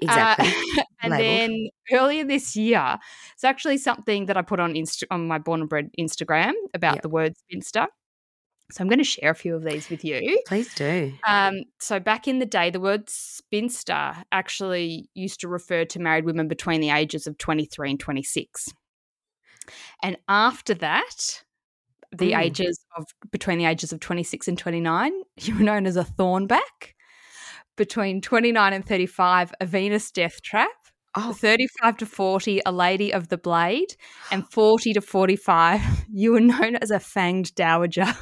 Exactly. 0.01 0.47
Uh, 0.49 0.83
and 1.03 1.13
then 1.13 1.69
earlier 1.91 2.23
this 2.23 2.55
year, 2.55 2.97
it's 3.33 3.43
actually 3.43 3.77
something 3.77 4.25
that 4.27 4.37
I 4.37 4.41
put 4.41 4.59
on 4.59 4.73
Insta- 4.73 5.03
on 5.11 5.27
my 5.27 5.37
Born 5.37 5.61
and 5.61 5.69
Bred 5.69 5.89
Instagram 5.99 6.53
about 6.73 6.95
Yep. 6.95 7.01
the 7.03 7.09
word 7.09 7.33
spinster. 7.37 7.87
So 8.71 8.83
I'm 8.83 8.87
going 8.87 8.99
to 8.99 9.03
share 9.03 9.31
a 9.31 9.35
few 9.35 9.55
of 9.55 9.63
these 9.63 9.89
with 9.89 10.05
you. 10.05 10.39
Please 10.45 10.71
do. 10.75 11.13
Um, 11.25 11.61
so 11.79 11.99
back 11.99 12.27
in 12.27 12.37
the 12.37 12.45
day, 12.45 12.69
the 12.69 12.79
word 12.79 13.09
spinster 13.09 14.13
actually 14.31 15.09
used 15.15 15.39
to 15.39 15.47
refer 15.47 15.85
to 15.85 15.99
married 15.99 16.25
women 16.25 16.47
between 16.47 16.79
the 16.79 16.91
ages 16.91 17.25
of 17.25 17.37
23 17.39 17.91
and 17.91 17.99
26. 17.99 18.67
And 20.03 20.17
after 20.27 20.75
that, 20.75 21.43
the 22.11 22.33
Mm. 22.33 22.41
ages 22.41 22.79
of 22.95 23.05
between 23.31 23.57
the 23.57 23.65
ages 23.65 23.91
of 23.91 23.99
26 23.99 24.47
and 24.47 24.57
29, 24.57 25.13
you 25.37 25.55
were 25.57 25.63
known 25.63 25.87
as 25.87 25.97
a 25.97 26.03
thornback. 26.03 26.93
Between 27.79 28.19
29 28.19 28.73
and 28.73 28.85
35, 28.85 29.53
a 29.61 29.65
Venus 29.65 30.11
death 30.11 30.41
trap. 30.41 30.69
Oh, 31.15 31.31
35 31.31 31.95
to 31.99 32.05
40, 32.05 32.59
a 32.65 32.73
lady 32.73 33.13
of 33.13 33.29
the 33.29 33.37
blade. 33.37 33.95
And 34.33 34.45
40 34.51 34.91
to 34.95 35.01
45, 35.01 35.81
you 36.11 36.33
were 36.33 36.41
known 36.41 36.75
as 36.75 36.91
a 36.91 36.99
fanged 36.99 37.55
dowager. 37.55 38.01
and 38.01 38.17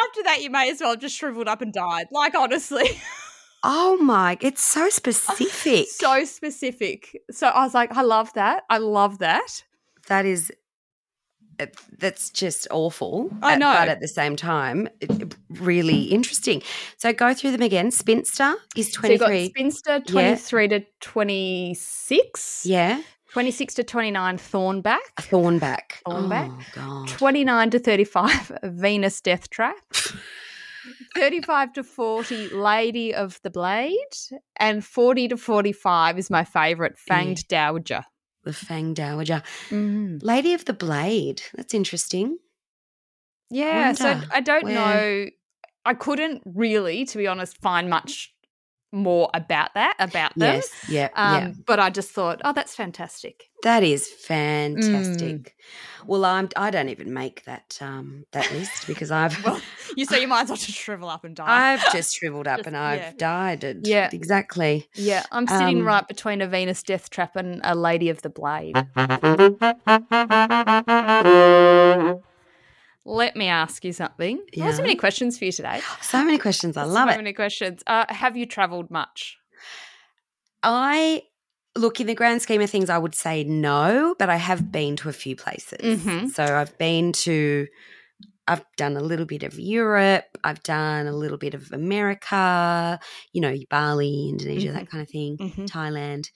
after 0.00 0.22
that, 0.24 0.40
you 0.40 0.48
may 0.48 0.70
as 0.70 0.80
well 0.80 0.92
have 0.92 1.00
just 1.00 1.16
shriveled 1.16 1.48
up 1.48 1.60
and 1.60 1.70
died. 1.70 2.06
Like, 2.10 2.34
honestly. 2.34 2.98
oh 3.62 3.98
my! 3.98 4.38
It's 4.40 4.62
so 4.64 4.88
specific. 4.88 5.86
so 5.88 6.24
specific. 6.24 7.14
So 7.30 7.48
I 7.48 7.62
was 7.62 7.74
like, 7.74 7.94
I 7.94 8.00
love 8.00 8.32
that. 8.36 8.62
I 8.70 8.78
love 8.78 9.18
that. 9.18 9.64
that 10.06 10.24
is 10.24 10.50
that's 11.98 12.30
just 12.30 12.66
awful. 12.70 13.30
I 13.42 13.56
know. 13.56 13.72
but 13.72 13.88
at 13.88 14.00
the 14.00 14.08
same 14.08 14.36
time, 14.36 14.88
really 15.50 16.04
interesting. 16.04 16.62
So 16.96 17.12
go 17.12 17.34
through 17.34 17.52
them 17.52 17.62
again. 17.62 17.90
Spinster 17.90 18.54
is 18.76 18.92
So 18.92 19.06
you've 19.08 19.20
got 19.20 19.26
twenty 19.26 19.48
three. 19.48 19.48
spinster 19.50 20.00
23 20.00 20.68
to 20.68 20.84
26. 21.00 22.62
yeah, 22.66 23.02
26 23.32 23.74
to 23.74 23.84
29, 23.84 24.38
thornback. 24.38 24.98
thornback. 25.20 25.80
Thornback. 26.06 26.50
Oh 26.50 27.04
god. 27.04 27.08
29 27.08 27.70
to 27.70 27.78
35, 27.78 28.52
Venus 28.64 29.20
death 29.20 29.50
trap. 29.50 29.76
35 31.16 31.72
to 31.74 31.84
40, 31.84 32.48
Lady 32.50 33.14
of 33.14 33.38
the 33.42 33.50
Blade. 33.50 33.94
And 34.58 34.84
40 34.84 35.28
to 35.28 35.36
45 35.36 36.18
is 36.18 36.30
my 36.30 36.44
favourite, 36.44 36.94
Fanged 37.10 37.48
Dowager. 37.48 38.04
The 38.48 38.52
Fang 38.54 38.94
Dowager, 38.94 39.42
Mm. 39.68 40.22
Lady 40.22 40.54
of 40.54 40.64
the 40.64 40.72
Blade. 40.72 41.42
That's 41.54 41.74
interesting. 41.74 42.38
Yeah, 43.50 43.92
so 43.92 44.20
I 44.32 44.40
don't 44.40 44.64
where- 44.64 44.74
know. 44.74 45.26
I 45.84 45.94
couldn't 45.94 46.42
really, 46.44 47.04
to 47.06 47.16
be 47.18 47.26
honest, 47.26 47.56
find 47.58 47.88
much 47.88 48.34
more 48.92 49.28
about 49.34 49.74
that, 49.74 49.94
about 49.98 50.34
them. 50.36 50.56
Yes. 50.56 50.70
Yeah. 50.88 51.08
Um, 51.14 51.34
yeah. 51.34 51.52
But 51.66 51.80
I 51.80 51.90
just 51.90 52.10
thought, 52.10 52.40
oh, 52.44 52.52
that's 52.52 52.74
fantastic. 52.74 53.44
That 53.62 53.82
is 53.82 54.08
Mm. 54.08 54.26
fantastic. 54.84 55.56
Well, 56.06 56.24
I'm. 56.24 56.48
I 56.56 56.70
don't 56.70 56.88
even 56.90 57.12
make 57.12 57.44
that 57.44 57.76
um 57.80 58.24
that 58.30 58.50
list 58.52 58.86
because 58.86 59.10
I've. 59.10 59.36
Well, 59.44 59.60
you 59.96 60.04
say 60.04 60.20
you 60.20 60.28
might 60.28 60.42
as 60.42 60.48
well 60.50 60.56
just 60.56 60.78
shrivel 60.78 61.08
up 61.08 61.24
and 61.24 61.34
die. 61.34 61.72
I've 61.74 61.84
just 61.92 62.14
shriveled 62.16 62.46
up 62.46 62.58
Just- 62.58 62.68
and 62.68 62.76
I've 62.76 63.00
yeah. 63.00 63.12
died. 63.18 63.64
And 63.64 63.86
Yeah. 63.86 64.08
exactly. 64.12 64.88
yeah, 64.94 65.24
I'm 65.32 65.46
sitting 65.48 65.80
um, 65.80 65.84
right 65.86 66.06
between 66.06 66.40
a 66.40 66.46
Venus 66.46 66.82
death 66.84 67.10
trap 67.10 67.34
and 67.36 67.60
a 67.64 67.74
Lady 67.74 68.10
of 68.10 68.22
the 68.22 68.30
Blade. 68.30 68.76
Let 73.08 73.36
me 73.36 73.48
ask 73.48 73.84
you 73.86 73.92
something. 73.94 74.38
I 74.60 74.64
have 74.64 74.74
so 74.74 74.82
many 74.82 74.94
questions 74.94 75.38
for 75.38 75.46
you 75.46 75.52
today. 75.52 75.80
So 76.02 76.22
many 76.22 76.36
questions. 76.36 76.76
I 76.76 76.84
love 76.84 77.08
so 77.08 77.10
it. 77.10 77.12
So 77.14 77.18
many 77.18 77.32
questions. 77.32 77.82
Uh, 77.86 78.04
have 78.10 78.36
you 78.36 78.44
travelled 78.44 78.90
much? 78.90 79.38
I 80.62 81.22
look 81.74 82.00
in 82.00 82.06
the 82.06 82.14
grand 82.14 82.42
scheme 82.42 82.60
of 82.60 82.68
things, 82.68 82.90
I 82.90 82.98
would 82.98 83.14
say 83.14 83.44
no, 83.44 84.14
but 84.18 84.28
I 84.28 84.36
have 84.36 84.70
been 84.70 84.96
to 84.96 85.08
a 85.08 85.12
few 85.12 85.36
places. 85.36 85.78
Mhm. 86.04 86.30
So 86.30 86.44
I've 86.44 86.76
been 86.76 87.12
to. 87.24 87.66
I've 88.46 88.64
done 88.76 88.96
a 88.96 89.00
little 89.02 89.26
bit 89.26 89.42
of 89.42 89.58
Europe. 89.58 90.24
I've 90.42 90.62
done 90.62 91.06
a 91.06 91.12
little 91.12 91.36
bit 91.38 91.54
of 91.54 91.70
America. 91.72 92.98
You 93.32 93.40
know, 93.40 93.54
Bali, 93.70 94.28
Indonesia, 94.30 94.72
that 94.72 94.90
kind 94.90 95.02
of 95.02 95.08
thing. 95.10 95.36
Mhm. 95.38 95.66
Thailand, 95.68 96.30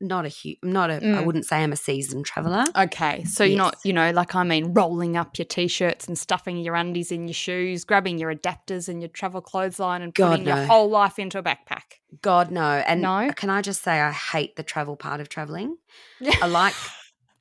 not 0.00 0.24
a 0.24 0.28
huge. 0.28 0.58
Not 0.62 0.90
a. 0.90 0.94
I 0.94 0.98
Mm. 0.98 1.24
wouldn't 1.24 1.46
say 1.46 1.62
I'm 1.62 1.72
a 1.72 1.76
seasoned 1.76 2.24
traveler. 2.26 2.64
Okay, 2.76 3.24
so 3.24 3.44
you're 3.44 3.56
not, 3.56 3.76
you 3.84 3.92
know, 3.92 4.10
like 4.12 4.34
I 4.34 4.42
mean, 4.44 4.72
rolling 4.74 5.16
up 5.16 5.36
your 5.38 5.44
t-shirts 5.44 6.06
and 6.08 6.18
stuffing 6.18 6.56
your 6.58 6.74
undies 6.74 7.12
in 7.12 7.26
your 7.28 7.34
shoes, 7.34 7.84
grabbing 7.84 8.18
your 8.18 8.34
adapters 8.34 8.88
and 8.88 9.00
your 9.02 9.08
travel 9.10 9.40
clothesline 9.40 10.02
and 10.02 10.14
God, 10.14 10.30
putting 10.30 10.46
your 10.46 10.56
whole 10.66 10.88
life 10.88 11.18
into 11.18 11.38
a 11.38 11.42
backpack. 11.42 12.00
God 12.22 12.50
no. 12.50 12.62
And 12.86 13.02
No? 13.02 13.30
can 13.36 13.50
I 13.50 13.60
just 13.62 13.82
say 13.84 14.00
I 14.00 14.10
hate 14.12 14.56
the 14.56 14.62
travel 14.62 14.96
part 14.96 15.20
of 15.20 15.28
traveling. 15.28 15.76
I 16.42 16.46
like. 16.46 16.74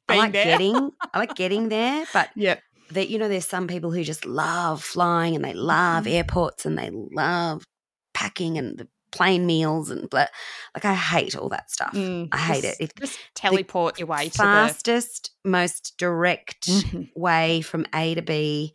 I 0.09 0.17
like 0.17 0.33
there. 0.33 0.43
getting. 0.43 0.91
I 1.13 1.19
like 1.19 1.35
getting 1.35 1.69
there, 1.69 2.05
but 2.13 2.29
Yeah. 2.35 2.55
that 2.91 3.09
you 3.09 3.19
know 3.19 3.29
there's 3.29 3.45
some 3.47 3.67
people 3.67 3.91
who 3.91 4.03
just 4.03 4.25
love 4.25 4.83
flying 4.83 5.35
and 5.35 5.45
they 5.45 5.53
love 5.53 6.05
Mm-hmm. 6.05 6.13
airports 6.13 6.65
and 6.65 6.77
they 6.77 6.89
love 6.91 7.63
packing 8.13 8.57
and 8.57 8.77
the 8.77 8.87
plane 9.11 9.45
meals 9.45 9.89
and 9.89 10.09
blah. 10.09 10.25
like 10.75 10.85
I 10.85 10.93
hate 10.93 11.35
all 11.35 11.49
that 11.49 11.69
stuff. 11.71 11.93
Mm, 11.93 12.29
I 12.31 12.37
hate 12.37 12.63
just- 12.63 12.81
it. 12.81 12.91
It's 12.99 12.99
Just 13.13 13.19
teleport 13.35 13.99
your 13.99 14.07
way 14.07 14.25
to 14.29 14.37
the 14.37 14.43
fastest, 14.43 15.31
most 15.43 15.97
direct. 15.97 16.67
Mhm. 16.69 17.09
way 17.15 17.61
from 17.61 17.85
A 17.93 18.15
to 18.15 18.21
B 18.21 18.73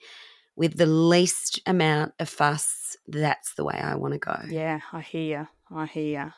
with 0.57 0.76
the 0.76 0.87
least 0.87 1.61
amount 1.67 2.12
of 2.19 2.29
fuss. 2.29 2.97
That's 3.07 3.55
the 3.55 3.64
way 3.64 3.75
I 3.75 3.97
want 3.97 4.14
to 4.14 4.19
go. 4.19 4.38
Yeah, 4.49 4.81
I 4.93 5.00
hear. 5.00 5.49
You. 5.71 5.76
I 5.79 5.87
hear. 5.87 6.35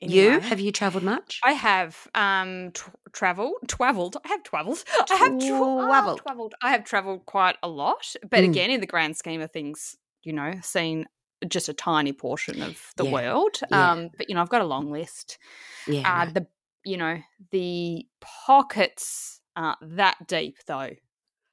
You 0.00 0.28
Anyway, 0.30 0.46
have 0.48 0.60
you 0.60 0.70
travelled 0.70 1.02
much? 1.02 1.40
I 1.42 1.52
have 1.52 2.06
um 2.14 2.70
t- 2.72 2.82
traveled, 3.12 3.54
travelled. 3.66 4.16
I 4.24 4.28
have 4.28 4.44
travelled. 4.44 4.84
I 5.10 5.14
have 5.16 5.32
Twavelled. 5.32 6.16
tra- 6.18 6.22
travelled. 6.24 6.54
I 6.62 6.70
have 6.70 6.84
travelled 6.84 7.26
quite 7.26 7.56
a 7.64 7.68
lot, 7.68 8.14
but 8.22 8.40
Mm. 8.40 8.50
again, 8.50 8.70
in 8.70 8.80
the 8.80 8.86
grand 8.86 9.16
scheme 9.16 9.40
of 9.40 9.50
things, 9.50 9.96
you 10.22 10.32
know, 10.32 10.52
seen 10.62 11.06
just 11.46 11.68
a 11.68 11.72
tiny 11.74 12.12
portion 12.12 12.62
of 12.62 12.80
the 12.96 13.04
Yeah. 13.04 13.12
world. 13.12 13.60
Yeah. 13.70 13.90
Um, 13.92 14.10
but 14.16 14.28
you 14.28 14.34
know, 14.34 14.40
I've 14.40 14.48
got 14.48 14.62
a 14.62 14.66
long 14.66 14.90
list. 14.90 15.38
Yeah. 15.86 16.00
Uh, 16.00 16.24
right. 16.24 16.34
the 16.34 16.46
you 16.84 16.96
know 16.96 17.18
the 17.50 18.06
pockets 18.20 19.40
aren't 19.56 19.96
that 19.96 20.16
deep 20.26 20.56
though. 20.66 20.90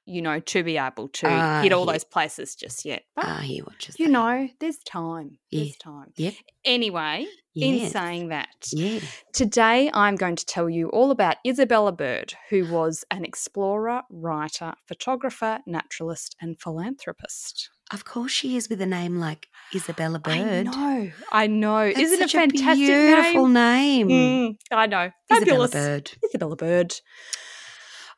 You 0.08 0.22
know, 0.22 0.38
to 0.38 0.62
be 0.62 0.78
able 0.78 1.08
to 1.08 1.26
Ah, 1.28 1.62
hit 1.62 1.72
all 1.72 1.84
yeah. 1.84 1.92
those 1.94 2.04
places 2.04 2.54
just 2.54 2.84
yet. 2.84 3.02
But 3.16 3.24
Ah, 3.24 3.40
he 3.42 3.60
watches. 3.60 3.98
you 3.98 4.06
that. 4.06 4.12
know, 4.12 4.48
there's 4.60 4.78
time. 4.78 5.38
There's 5.50 5.76
time. 5.78 6.12
Yep. 6.16 6.34
Anyway, 6.64 7.26
in 7.56 7.90
saying 7.90 8.28
that, 8.28 8.68
Yeah. 8.72 9.00
today 9.32 9.90
I'm 9.92 10.14
going 10.14 10.36
to 10.36 10.46
tell 10.46 10.70
you 10.70 10.90
all 10.90 11.10
about 11.10 11.38
Isabella 11.44 11.90
Bird, 11.90 12.34
who 12.50 12.70
was 12.72 13.04
an 13.10 13.24
explorer, 13.24 14.02
writer, 14.08 14.74
photographer, 14.86 15.58
naturalist, 15.66 16.36
and 16.40 16.56
philanthropist. 16.60 17.70
Of 17.92 18.04
course 18.04 18.32
she 18.32 18.56
is 18.56 18.68
with 18.68 18.80
a 18.80 18.86
name 18.86 19.16
like 19.16 19.48
Isabella 19.74 20.18
Bird. 20.18 20.34
I 20.34 20.62
know. 20.62 21.10
I 21.30 21.46
know. 21.46 21.86
That's 21.86 21.98
Isn't 22.00 22.22
it 22.22 22.30
such 22.30 22.32
fantastic? 22.32 22.88
a 22.88 23.22
beautiful 23.22 23.48
name. 23.48 24.08
name? 24.08 24.54
Mm, 24.54 24.56
I 24.72 24.86
know. 24.86 25.10
Isabella 25.32 25.68
Bird. 25.68 26.10
Isabella 26.24 26.56
Bird. 26.56 26.94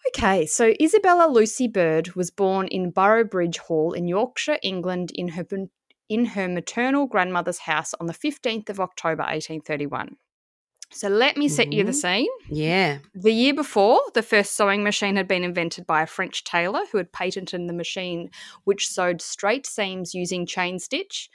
Okay, 0.09 0.47
so 0.47 0.73
Isabella 0.81 1.31
Lucy 1.31 1.69
Bird 1.69 2.15
was 2.15 2.31
born 2.31 2.67
in 2.69 2.91
Boroughbridge 2.91 3.59
Hall 3.59 3.93
in 3.93 4.09
Yorkshire, 4.09 4.59
England, 4.63 5.11
in 5.15 5.29
her 5.29 5.45
in 6.09 6.25
her 6.25 6.49
maternal 6.49 7.07
grandmother's 7.07 7.59
house 7.59 7.93
on 8.01 8.07
the 8.07 8.15
15th 8.15 8.71
of 8.71 8.81
October 8.81 9.23
1831. 9.25 10.17
So 10.91 11.09
let 11.09 11.37
me 11.37 11.49
set 11.49 11.73
you 11.73 11.85
the 11.85 11.93
Mhm. 11.93 11.95
scene. 11.95 12.29
Yeah. 12.49 12.99
The 13.15 13.33
year 13.33 13.53
before, 13.55 14.01
the 14.15 14.23
first 14.23 14.57
sewing 14.57 14.83
machine 14.83 15.17
had 15.17 15.29
been 15.29 15.45
invented 15.45 15.87
by 15.87 16.03
a 16.03 16.07
French 16.07 16.45
tailor 16.45 16.87
who 16.91 16.99
had 16.99 17.13
patented 17.13 17.69
the 17.69 17.75
machine 17.75 18.31
which 18.65 18.89
sewed 18.89 19.21
straight 19.21 19.67
seams 19.67 20.15
using 20.15 20.47
chain 20.47 20.79
stitch. 20.79 21.29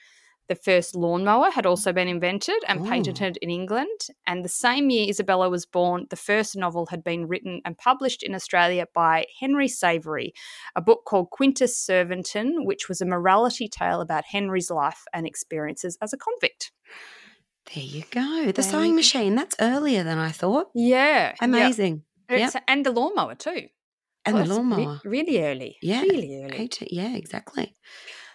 The 0.49 0.55
first 0.55 0.93
lawnmower 0.95 1.51
had 1.51 1.65
also 1.65 1.93
been 1.93 2.09
invented 2.09 2.61
and 2.67 2.81
Oh. 2.81 2.89
patented 2.89 3.37
in 3.37 3.49
England. 3.49 4.07
And 4.27 4.43
the 4.43 4.49
same 4.49 4.89
year 4.89 5.07
Isabella 5.07 5.49
was 5.49 5.65
born, 5.65 6.07
the 6.09 6.17
first 6.17 6.55
novel 6.57 6.87
had 6.87 7.01
been 7.03 7.27
written 7.27 7.61
and 7.63 7.77
published 7.77 8.23
in 8.23 8.35
Australia 8.35 8.87
by 8.93 9.25
Henry 9.39 9.69
Savery, 9.69 10.33
a 10.75 10.81
book 10.81 11.05
called 11.05 11.29
Quintus 11.29 11.77
Servinton, 11.77 12.65
which 12.65 12.89
was 12.89 12.99
a 13.01 13.05
morality 13.05 13.69
tale 13.69 14.01
about 14.01 14.25
Henry's 14.25 14.69
life 14.69 15.03
and 15.13 15.25
experiences 15.25 15.97
as 16.01 16.11
a 16.11 16.17
convict. 16.17 16.71
There 17.73 17.83
you 17.83 18.03
go. 18.11 18.45
The 18.47 18.51
There 18.53 18.63
sewing 18.63 18.95
machine. 18.95 19.35
That's 19.35 19.55
earlier 19.59 20.03
than 20.03 20.17
I 20.17 20.31
thought. 20.31 20.67
Yeah. 20.75 21.33
Amazing. 21.41 22.03
Yeah. 22.29 22.37
Yep. 22.37 22.47
It's- 22.49 22.63
And 22.67 22.85
the 22.85 22.91
lawnmower 22.91 23.35
too. 23.35 23.67
And 24.25 24.35
Well, 24.35 24.43
the 24.45 24.49
it's 24.49 24.49
re- 24.49 24.55
lawnmower. 24.55 25.01
really 25.05 25.43
early. 25.43 25.77
Yeah. 25.81 26.01
Really 26.01 26.43
early. 26.43 26.57
Eight- 26.57 26.91
yeah, 26.91 27.15
exactly. 27.15 27.73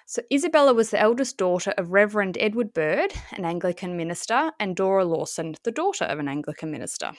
So 0.07 0.23
Isabella 0.33 0.73
was 0.73 0.91
the 0.91 0.99
eldest 1.01 1.37
daughter 1.37 1.73
of 1.77 1.91
Reverend 1.93 2.39
Edward 2.41 2.73
Bird, 2.73 3.13
an 3.33 3.45
Anglican 3.45 3.97
minister, 3.97 4.53
and 4.59 4.75
Dora 4.75 5.05
Lawson, 5.05 5.55
the 5.65 5.71
daughter 5.71 6.05
of 6.05 6.19
an 6.19 6.29
Anglican 6.29 6.71
minister. 6.71 7.13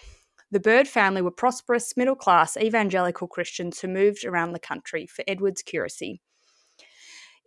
The 0.51 0.59
Bird 0.59 0.87
family 0.87 1.21
were 1.21 1.29
prosperous, 1.31 1.95
middle 1.95 2.15
class, 2.15 2.57
evangelical 2.57 3.27
Christians 3.27 3.79
who 3.79 3.87
moved 3.87 4.25
around 4.25 4.53
the 4.53 4.59
country 4.59 5.05
for 5.05 5.23
Edward's 5.27 5.61
curacy. 5.61 6.21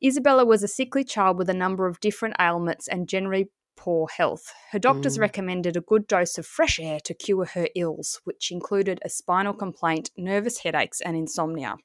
Isabella 0.05 0.45
was 0.45 0.63
a 0.63 0.69
sickly 0.69 1.05
child 1.05 1.39
with 1.39 1.49
a 1.51 1.55
number 1.55 1.87
of 1.87 1.99
different 2.01 2.37
ailments 2.41 2.87
and 2.89 3.09
generally 3.09 3.51
poor 3.85 4.07
health. 4.19 4.45
Her 4.73 4.79
doctors 4.79 5.17
Mm. 5.17 5.21
recommended 5.27 5.77
a 5.77 5.81
good 5.93 6.07
dose 6.07 6.39
of 6.39 6.47
fresh 6.47 6.79
air 6.81 6.99
to 7.01 7.15
cure 7.15 7.47
her 7.57 7.69
ills, 7.75 8.21
which 8.25 8.51
included 8.57 9.01
a 9.05 9.09
spinal 9.09 9.55
complaint, 9.55 10.11
nervous 10.17 10.59
headaches, 10.65 11.01
and 11.01 11.17
insomnia. 11.17 11.77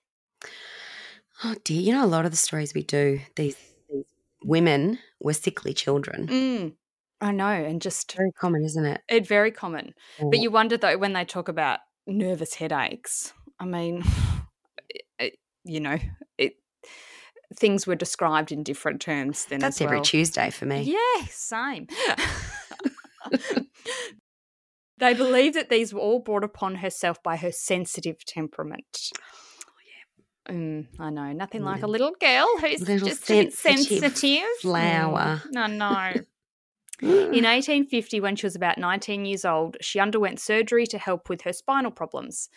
Oh 1.44 1.56
dear, 1.64 1.82
you 1.82 1.92
know 1.94 2.06
a 2.06 2.14
lot 2.16 2.26
of 2.26 2.32
the 2.32 2.38
stories 2.38 2.74
we 2.74 2.84
do, 2.84 3.20
these, 3.36 3.58
these 3.90 4.06
women 4.44 5.00
were 5.20 5.34
sickly 5.34 5.74
children. 5.74 6.28
Mm, 6.28 6.76
I 7.22 7.32
know, 7.32 7.48
and 7.70 7.82
just 7.82 8.16
Very 8.16 8.32
common, 8.32 8.64
isn't 8.64 8.86
it? 8.86 9.02
it 9.10 9.28
very 9.28 9.52
common. 9.52 9.94
But 10.20 10.40
you 10.40 10.52
wonder 10.52 10.78
though 10.78 10.98
when 10.98 11.14
they 11.14 11.26
talk 11.26 11.48
about 11.48 11.80
nervous 12.08 12.54
headaches. 12.56 13.34
I 13.60 13.66
mean, 13.66 14.04
you 15.64 15.80
know, 15.80 15.98
things 17.56 17.88
were 17.88 17.96
described 17.96 18.52
in 18.52 18.64
different 18.64 19.02
terms 19.02 19.46
then 19.46 19.60
That's 19.60 19.80
as 19.82 19.86
every. 19.86 20.02
Tuesday 20.02 20.50
for 20.50 20.66
me. 20.66 20.82
Yeah, 20.82 21.26
same. 21.30 21.88
they 24.98 25.14
believe 25.14 25.54
that 25.54 25.70
these 25.70 25.94
were 25.94 26.00
all 26.00 26.20
brought 26.20 26.44
upon 26.44 26.76
herself 26.76 27.22
by 27.24 27.38
her 27.38 27.52
sensitive 27.52 28.26
temperament. 28.26 29.12
Mm, 30.50 30.88
I 30.98 31.10
know, 31.10 31.34
nothing 31.34 31.64
like 31.64 31.84
a 31.84 31.88
little 31.88 32.14
girl 32.22 32.48
who's 32.62 32.80
Little 32.88 33.10
just 33.10 33.26
sensitive 33.26 33.54
sensitive. 33.54 34.48
flower. 34.62 35.42
Mm, 35.54 35.58
I 35.58 35.68
know. 35.68 36.22
In 37.02 37.44
1850, 37.44 38.22
when 38.22 38.36
she 38.36 38.46
was 38.46 38.56
about 38.56 38.78
19 38.80 39.26
years 39.26 39.46
old, 39.46 39.78
she 39.82 40.00
underwent 40.00 40.40
surgery 40.40 40.88
to 40.88 40.98
help 40.98 41.30
with 41.30 41.42
her 41.42 41.54
spinal 41.54 41.92
problems. 41.92 42.50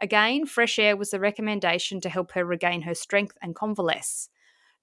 Again, 0.00 0.46
fresh 0.46 0.78
air 0.78 0.96
was 0.96 1.10
the 1.10 1.18
recommendation 1.18 2.00
to 2.02 2.08
help 2.08 2.32
her 2.32 2.44
regain 2.44 2.82
her 2.82 2.94
strength 2.94 3.36
and 3.42 3.56
convalesce. 3.56 4.28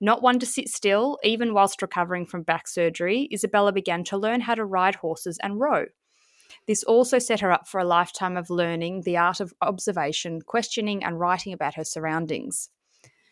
Not 0.02 0.22
one 0.22 0.40
to 0.40 0.46
sit 0.46 0.70
still, 0.70 1.18
even 1.24 1.54
whilst 1.54 1.82
recovering 1.82 2.26
from 2.26 2.44
back 2.44 2.68
surgery, 2.68 3.30
Isabella 3.32 3.72
began 3.72 4.04
to 4.06 4.18
learn 4.18 4.42
how 4.42 4.56
to 4.56 4.66
ride 4.66 4.96
horses 4.96 5.38
and 5.42 5.60
row. 5.60 5.86
This 6.68 6.84
also 6.84 7.20
set 7.20 7.40
her 7.42 7.52
up 7.52 7.68
for 7.68 7.80
a 7.80 7.86
lifetime 7.86 8.38
of 8.38 8.50
learning 8.50 9.02
the 9.02 9.18
art 9.18 9.40
of 9.40 9.54
observation, 9.62 10.42
questioning, 10.42 11.04
and 11.04 11.20
writing 11.20 11.54
about 11.54 11.76
her 11.76 11.84
surroundings. 11.84 12.70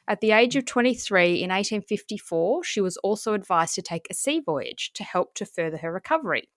At 0.08 0.20
the 0.22 0.32
age 0.32 0.56
of 0.56 0.66
23 0.66 1.36
in 1.42 1.50
1854, 1.50 2.64
she 2.64 2.82
was 2.82 2.98
also 2.98 3.34
advised 3.34 3.76
to 3.76 3.82
take 3.82 4.08
a 4.10 4.14
sea 4.14 4.42
voyage 4.46 4.92
to 4.96 5.04
help 5.04 5.34
to 5.36 5.46
further 5.46 5.78
her 5.78 5.92
recovery. 5.92 6.50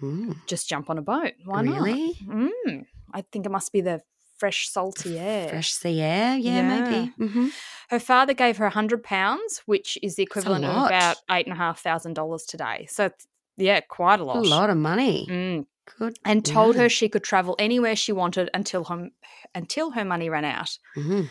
Mm, 0.00 0.36
Just 0.46 0.68
jump 0.68 0.90
on 0.90 0.98
a 0.98 1.02
boat. 1.02 1.32
Why 1.44 1.62
really? 1.62 2.16
not? 2.26 2.36
Mm, 2.66 2.86
I 3.12 3.22
think 3.22 3.46
it 3.46 3.50
must 3.50 3.72
be 3.72 3.80
the 3.80 4.00
fresh, 4.38 4.68
salty 4.70 5.18
air. 5.18 5.48
Fresh 5.48 5.72
sea 5.74 6.00
air? 6.00 6.36
Yeah, 6.36 6.56
Yeah. 6.56 6.80
maybe. 6.80 7.12
hmm 7.32 7.48
Her 7.90 7.98
father 8.00 8.34
gave 8.34 8.56
her 8.58 8.66
a 8.66 8.70
hundred 8.70 9.02
pounds, 9.02 9.62
which 9.66 9.98
is 10.02 10.16
the 10.16 10.22
equivalent 10.22 10.64
of 10.64 10.86
about 10.86 11.16
eight 11.30 11.46
and 11.46 11.52
a 11.54 11.56
half 11.58 11.80
thousand 11.80 12.14
dollars 12.14 12.44
today. 12.44 12.86
So, 12.90 13.10
yeah, 13.56 13.80
quite 13.80 14.20
a 14.20 14.24
lot. 14.24 14.36
A 14.36 14.40
lot. 14.40 14.70
of 14.70 14.76
money. 14.76 15.26
Mm. 15.28 15.66
Good. 15.98 16.18
And 16.24 16.44
told 16.44 16.76
her 16.76 16.88
she 16.90 17.08
could 17.08 17.24
travel 17.24 17.56
anywhere 17.58 17.96
she 17.96 18.12
wanted 18.12 18.50
until 18.52 18.84
her 18.84 19.08
until 19.54 19.92
her 19.92 20.04
money 20.04 20.28
ran 20.28 20.44
out. 20.44 20.78
hmm 20.94 21.22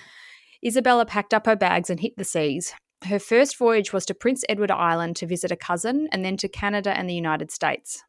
Isabella 0.65 1.05
packed 1.05 1.33
up 1.33 1.45
her 1.45 1.55
bags 1.55 1.89
and 1.89 1.99
hit 1.99 2.17
the 2.17 2.23
seas. 2.23 2.73
Her 3.05 3.19
first 3.19 3.57
voyage 3.57 3.93
was 3.93 4.07
to 4.07 4.15
Prince 4.15 4.43
Edward 4.49 4.71
Island 4.71 5.15
to 5.17 5.27
visit 5.27 5.51
a 5.51 5.55
cousin 5.55 6.07
and 6.11 6.25
then 6.25 6.35
to 6.37 6.47
Canada 6.47 6.97
and 6.97 7.07
the 7.07 7.13
United 7.13 7.51
States. 7.51 8.03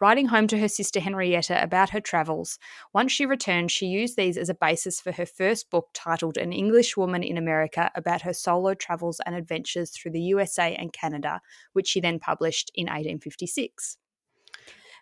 Writing 0.00 0.26
home 0.26 0.46
to 0.48 0.58
her 0.58 0.68
sister 0.68 1.00
Henrietta 1.00 1.62
about 1.62 1.90
her 1.90 2.00
travels, 2.00 2.58
once 2.92 3.12
she 3.12 3.26
returned, 3.26 3.70
she 3.70 3.86
used 3.86 4.16
these 4.16 4.36
as 4.36 4.48
a 4.48 4.54
basis 4.54 5.00
for 5.00 5.12
her 5.12 5.26
first 5.26 5.70
book 5.70 5.88
titled 5.94 6.36
An 6.36 6.52
English 6.52 6.96
Woman 6.96 7.22
in 7.22 7.36
America 7.36 7.90
about 7.94 8.22
her 8.22 8.32
solo 8.32 8.74
travels 8.74 9.20
and 9.24 9.34
adventures 9.34 9.90
through 9.90 10.10
the 10.10 10.20
USA 10.20 10.74
and 10.74 10.92
Canada, 10.92 11.40
which 11.74 11.86
she 11.86 12.00
then 12.00 12.18
published 12.18 12.70
in 12.74 12.86
1856. 12.86 13.96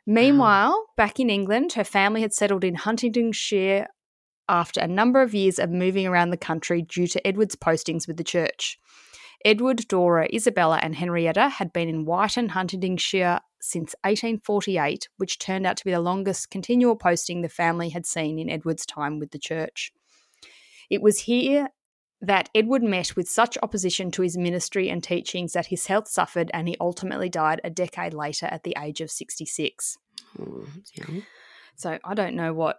Meanwhile, 0.06 0.86
back 0.96 1.20
in 1.20 1.30
England, 1.30 1.74
her 1.74 1.84
family 1.84 2.20
had 2.22 2.34
settled 2.34 2.64
in 2.64 2.74
Huntingdonshire 2.74 3.86
after 4.48 4.80
a 4.80 4.88
number 4.88 5.22
of 5.22 5.34
years 5.34 5.58
of 5.58 5.70
moving 5.70 6.06
around 6.06 6.30
the 6.30 6.36
country 6.36 6.82
due 6.82 7.06
to 7.06 7.26
Edward's 7.26 7.56
postings 7.56 8.06
with 8.06 8.16
the 8.16 8.24
church. 8.24 8.78
Edward, 9.44 9.88
Dora, 9.88 10.28
Isabella, 10.32 10.78
and 10.82 10.94
Henrietta 10.94 11.48
had 11.48 11.72
been 11.72 11.88
in 11.88 12.06
Wyton, 12.06 12.50
Huntingdonshire 12.50 13.40
since 13.60 13.94
1848, 14.02 15.08
which 15.16 15.38
turned 15.38 15.66
out 15.66 15.76
to 15.76 15.84
be 15.84 15.90
the 15.90 16.00
longest 16.00 16.50
continual 16.50 16.96
posting 16.96 17.42
the 17.42 17.48
family 17.48 17.90
had 17.90 18.06
seen 18.06 18.38
in 18.38 18.50
Edward's 18.50 18.86
time 18.86 19.18
with 19.18 19.30
the 19.30 19.38
church. 19.38 19.92
It 20.90 21.00
was 21.00 21.20
here 21.20 21.68
that 22.20 22.48
Edward 22.54 22.82
met 22.82 23.16
with 23.16 23.28
such 23.28 23.58
opposition 23.62 24.10
to 24.12 24.22
his 24.22 24.36
ministry 24.36 24.88
and 24.88 25.02
teachings 25.02 25.54
that 25.54 25.66
his 25.66 25.86
health 25.86 26.08
suffered 26.08 26.50
and 26.54 26.68
he 26.68 26.76
ultimately 26.80 27.28
died 27.28 27.60
a 27.64 27.70
decade 27.70 28.14
later 28.14 28.46
at 28.46 28.62
the 28.62 28.76
age 28.80 29.00
of 29.00 29.10
66. 29.10 29.98
Oh. 30.40 30.64
So 31.74 31.98
I 32.04 32.14
don't 32.14 32.36
know 32.36 32.52
what 32.52 32.78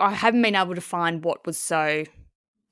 I 0.00 0.12
haven't 0.12 0.42
been 0.42 0.56
able 0.56 0.74
to 0.74 0.80
find 0.80 1.24
what 1.24 1.46
was 1.46 1.56
so 1.56 2.04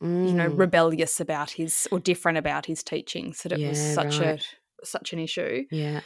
you 0.05 0.33
know 0.35 0.51
Mm. 0.51 0.59
rebellious 0.59 1.19
about 1.21 1.51
his 1.53 1.89
or 1.91 1.99
different 1.99 2.39
about 2.39 2.67
his 2.67 2.83
teachings 2.83 3.43
that 3.43 3.53
it 3.53 3.67
was 3.69 3.79
such 3.95 4.19
right. 4.21 4.45
a 4.83 4.87
such 4.87 5.13
an 5.13 5.19
issue. 5.19 5.65
Yeah. 5.71 6.01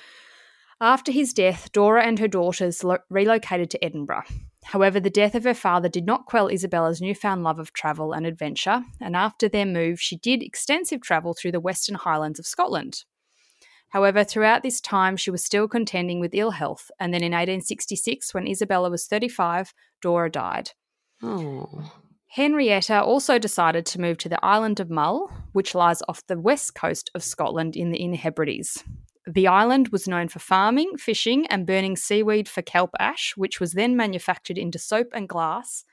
After 0.80 1.10
his 1.10 1.32
death, 1.32 1.72
Dora 1.72 2.04
and 2.04 2.20
her 2.20 2.28
daughters 2.28 2.84
lo- 2.84 2.98
relocated 3.10 3.68
to 3.70 3.84
Edinburgh. 3.84 4.22
However, 4.64 5.00
the 5.00 5.10
death 5.10 5.34
of 5.34 5.42
her 5.44 5.54
father 5.54 5.88
did 5.88 6.06
not 6.06 6.26
quell 6.26 6.46
Isabella's 6.48 7.00
newfound 7.00 7.42
love 7.42 7.58
of 7.58 7.72
travel 7.72 8.12
and 8.12 8.24
adventure, 8.24 8.84
and 9.00 9.16
after 9.16 9.48
their 9.48 9.66
move, 9.66 10.00
she 10.00 10.16
did 10.16 10.42
extensive 10.42 11.00
travel 11.00 11.34
through 11.34 11.52
the 11.52 11.58
Western 11.60 11.96
Highlands 11.96 12.38
of 12.38 12.46
Scotland. 12.46 13.04
However, 13.88 14.22
throughout 14.22 14.62
this 14.62 14.80
time, 14.80 15.16
she 15.16 15.30
was 15.30 15.42
still 15.42 15.66
contending 15.66 16.20
with 16.20 16.34
ill 16.34 16.50
health, 16.52 16.90
and 17.00 17.12
then 17.12 17.22
in 17.24 17.32
1866, 17.32 18.32
when 18.34 18.46
Isabella 18.46 18.90
was 18.90 19.06
35, 19.06 19.72
Dora 20.02 20.30
died. 20.30 20.70
Oh. 21.22 21.90
Henrietta 22.28 23.02
also 23.02 23.38
decided 23.38 23.86
to 23.86 24.00
move 24.00 24.18
to 24.18 24.28
the 24.28 24.44
island 24.44 24.80
of 24.80 24.90
Mull, 24.90 25.32
which 25.52 25.74
lies 25.74 26.02
off 26.08 26.26
the 26.26 26.38
west 26.38 26.74
coast 26.74 27.10
of 27.14 27.24
Scotland 27.24 27.74
in 27.74 27.90
the 27.90 27.98
Inner 27.98 28.16
Hebrides. 28.16 28.84
The 29.26 29.46
island 29.46 29.88
was 29.88 30.08
known 30.08 30.28
for 30.28 30.38
farming, 30.38 30.96
fishing, 30.98 31.46
and 31.46 31.66
burning 31.66 31.96
seaweed 31.96 32.48
for 32.48 32.62
kelp 32.62 32.90
ash, 32.98 33.34
which 33.36 33.60
was 33.60 33.72
then 33.72 33.96
manufactured 33.96 34.58
into 34.58 34.78
soap 34.78 35.08
and 35.12 35.28
glass. 35.28 35.84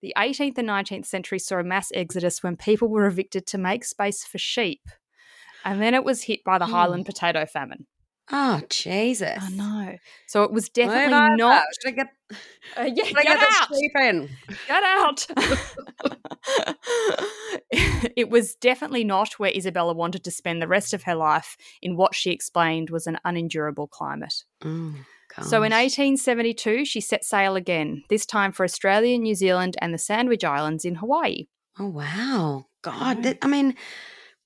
The 0.00 0.12
18th 0.16 0.58
and 0.58 0.68
19th 0.68 1.06
century 1.06 1.38
saw 1.40 1.58
a 1.58 1.64
mass 1.64 1.90
exodus 1.92 2.42
when 2.42 2.56
people 2.56 2.88
were 2.88 3.06
evicted 3.06 3.46
to 3.48 3.58
make 3.58 3.84
space 3.84 4.24
for 4.24 4.38
sheep. 4.38 4.82
And 5.64 5.82
then 5.82 5.94
it 5.94 6.04
was 6.04 6.22
hit 6.22 6.44
by 6.44 6.58
the 6.58 6.66
Hmm. 6.66 6.72
Highland 6.72 7.06
potato 7.06 7.46
famine. 7.46 7.86
Oh, 8.30 8.60
Jesus. 8.68 9.38
I 9.40 9.48
know. 9.50 9.96
So 10.26 10.42
it 10.42 10.52
was 10.52 10.64
Move 10.64 10.72
definitely 10.74 11.14
over. 11.14 11.36
not. 11.36 11.64
Should 11.82 11.92
I 11.92 11.96
get, 11.96 12.06
Uh, 12.76 12.90
yeah, 12.94 13.04
should 13.04 13.16
get 13.16 13.24
get 13.24 13.48
out! 13.62 13.68
Get 14.66 14.82
out! 14.84 15.26
it 18.16 18.28
was 18.30 18.54
definitely 18.56 19.04
not 19.04 19.34
where 19.34 19.50
Isabella 19.54 19.94
wanted 19.94 20.24
to 20.24 20.30
spend 20.30 20.60
the 20.60 20.68
rest 20.68 20.92
of 20.94 21.04
her 21.04 21.14
life 21.14 21.56
in 21.82 21.96
what 21.96 22.14
she 22.14 22.30
explained 22.30 22.90
was 22.90 23.06
an 23.06 23.18
unendurable 23.24 23.86
climate. 23.88 24.44
Oh, 24.64 24.94
So 25.40 25.58
in 25.62 25.72
1872, 25.72 26.84
she 26.84 27.00
set 27.00 27.24
sail 27.24 27.56
again, 27.56 28.02
this 28.10 28.26
time 28.26 28.52
for 28.52 28.64
Australia, 28.64 29.16
New 29.18 29.34
Zealand, 29.34 29.76
and 29.80 29.94
the 29.94 29.98
Sandwich 29.98 30.44
Islands 30.44 30.84
in 30.84 30.96
Hawaii. 30.96 31.46
Oh, 31.78 31.86
wow. 31.88 32.66
God. 32.82 33.22
That, 33.22 33.38
I 33.42 33.46
mean, 33.46 33.74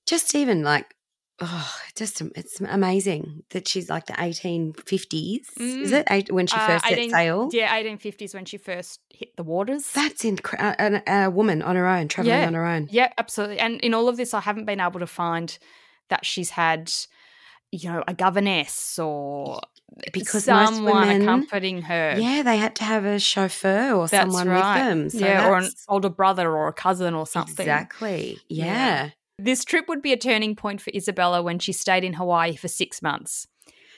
just 0.05 0.35
even 0.35 0.63
like, 0.63 0.92
oh, 1.41 1.73
just 1.95 2.21
it's 2.35 2.61
amazing 2.61 3.43
that 3.49 3.67
she's 3.67 3.89
like 3.89 4.05
the 4.05 4.13
1850s. 4.13 5.47
Is 5.57 5.91
Mm. 5.91 5.99
it 5.99 6.07
eight, 6.09 6.31
when 6.31 6.47
she 6.47 6.55
Uh, 6.55 6.67
first 6.67 6.85
set 6.87 7.09
sail? 7.09 7.49
Yeah, 7.51 7.73
1850s 7.75 8.33
when 8.33 8.45
she 8.45 8.57
first 8.57 8.99
hit 9.09 9.35
the 9.35 9.43
waters. 9.43 9.91
That's 9.91 10.23
incredible. 10.25 11.01
A, 11.07 11.25
a 11.25 11.29
woman 11.29 11.61
on 11.61 11.75
her 11.75 11.87
own, 11.87 12.07
traveling 12.07 12.37
Yeah. 12.39 12.47
on 12.47 12.53
her 12.53 12.65
own. 12.65 12.87
Yeah, 12.91 13.11
absolutely. 13.17 13.59
And 13.59 13.79
in 13.81 13.93
all 13.93 14.07
of 14.09 14.17
this, 14.17 14.33
I 14.33 14.41
haven't 14.41 14.65
been 14.65 14.79
able 14.79 14.99
to 14.99 15.07
find 15.07 15.57
that 16.09 16.25
she's 16.25 16.51
had, 16.51 16.91
you 17.71 17.89
know, 17.91 18.03
a 18.07 18.13
governess 18.13 18.99
or 18.99 19.59
Because 20.11 20.47
most 20.47 20.75
someone 20.75 20.93
women- 21.07 21.21
accompanying 21.23 21.81
her. 21.83 22.15
Yeah, 22.17 22.41
they 22.43 22.57
had 22.57 22.75
to 22.77 22.83
have 22.83 23.05
a 23.05 23.19
chauffeur 23.19 23.93
or 23.93 24.07
That's 24.07 24.11
someone 24.33 24.47
right. 24.49 24.75
with 24.75 24.83
them. 24.87 25.09
So 25.09 25.25
yeah, 25.25 25.47
or 25.49 25.57
an 25.57 25.69
older 25.87 26.09
brother 26.09 26.51
or 26.55 26.67
a 26.67 26.73
cousin 26.73 27.13
or 27.13 27.25
something. 27.27 27.63
Exactly. 27.63 28.39
Yeah. 28.49 28.65
Yeah. 28.65 29.09
This 29.39 29.65
trip 29.65 29.87
would 29.87 30.01
be 30.01 30.13
a 30.13 30.17
turning 30.17 30.55
point 30.55 30.81
for 30.81 30.91
Isabella 30.93 31.41
when 31.41 31.59
she 31.59 31.73
stayed 31.73 32.03
in 32.03 32.13
Hawaii 32.13 32.55
for 32.55 32.67
six 32.67 33.01
months. 33.01 33.47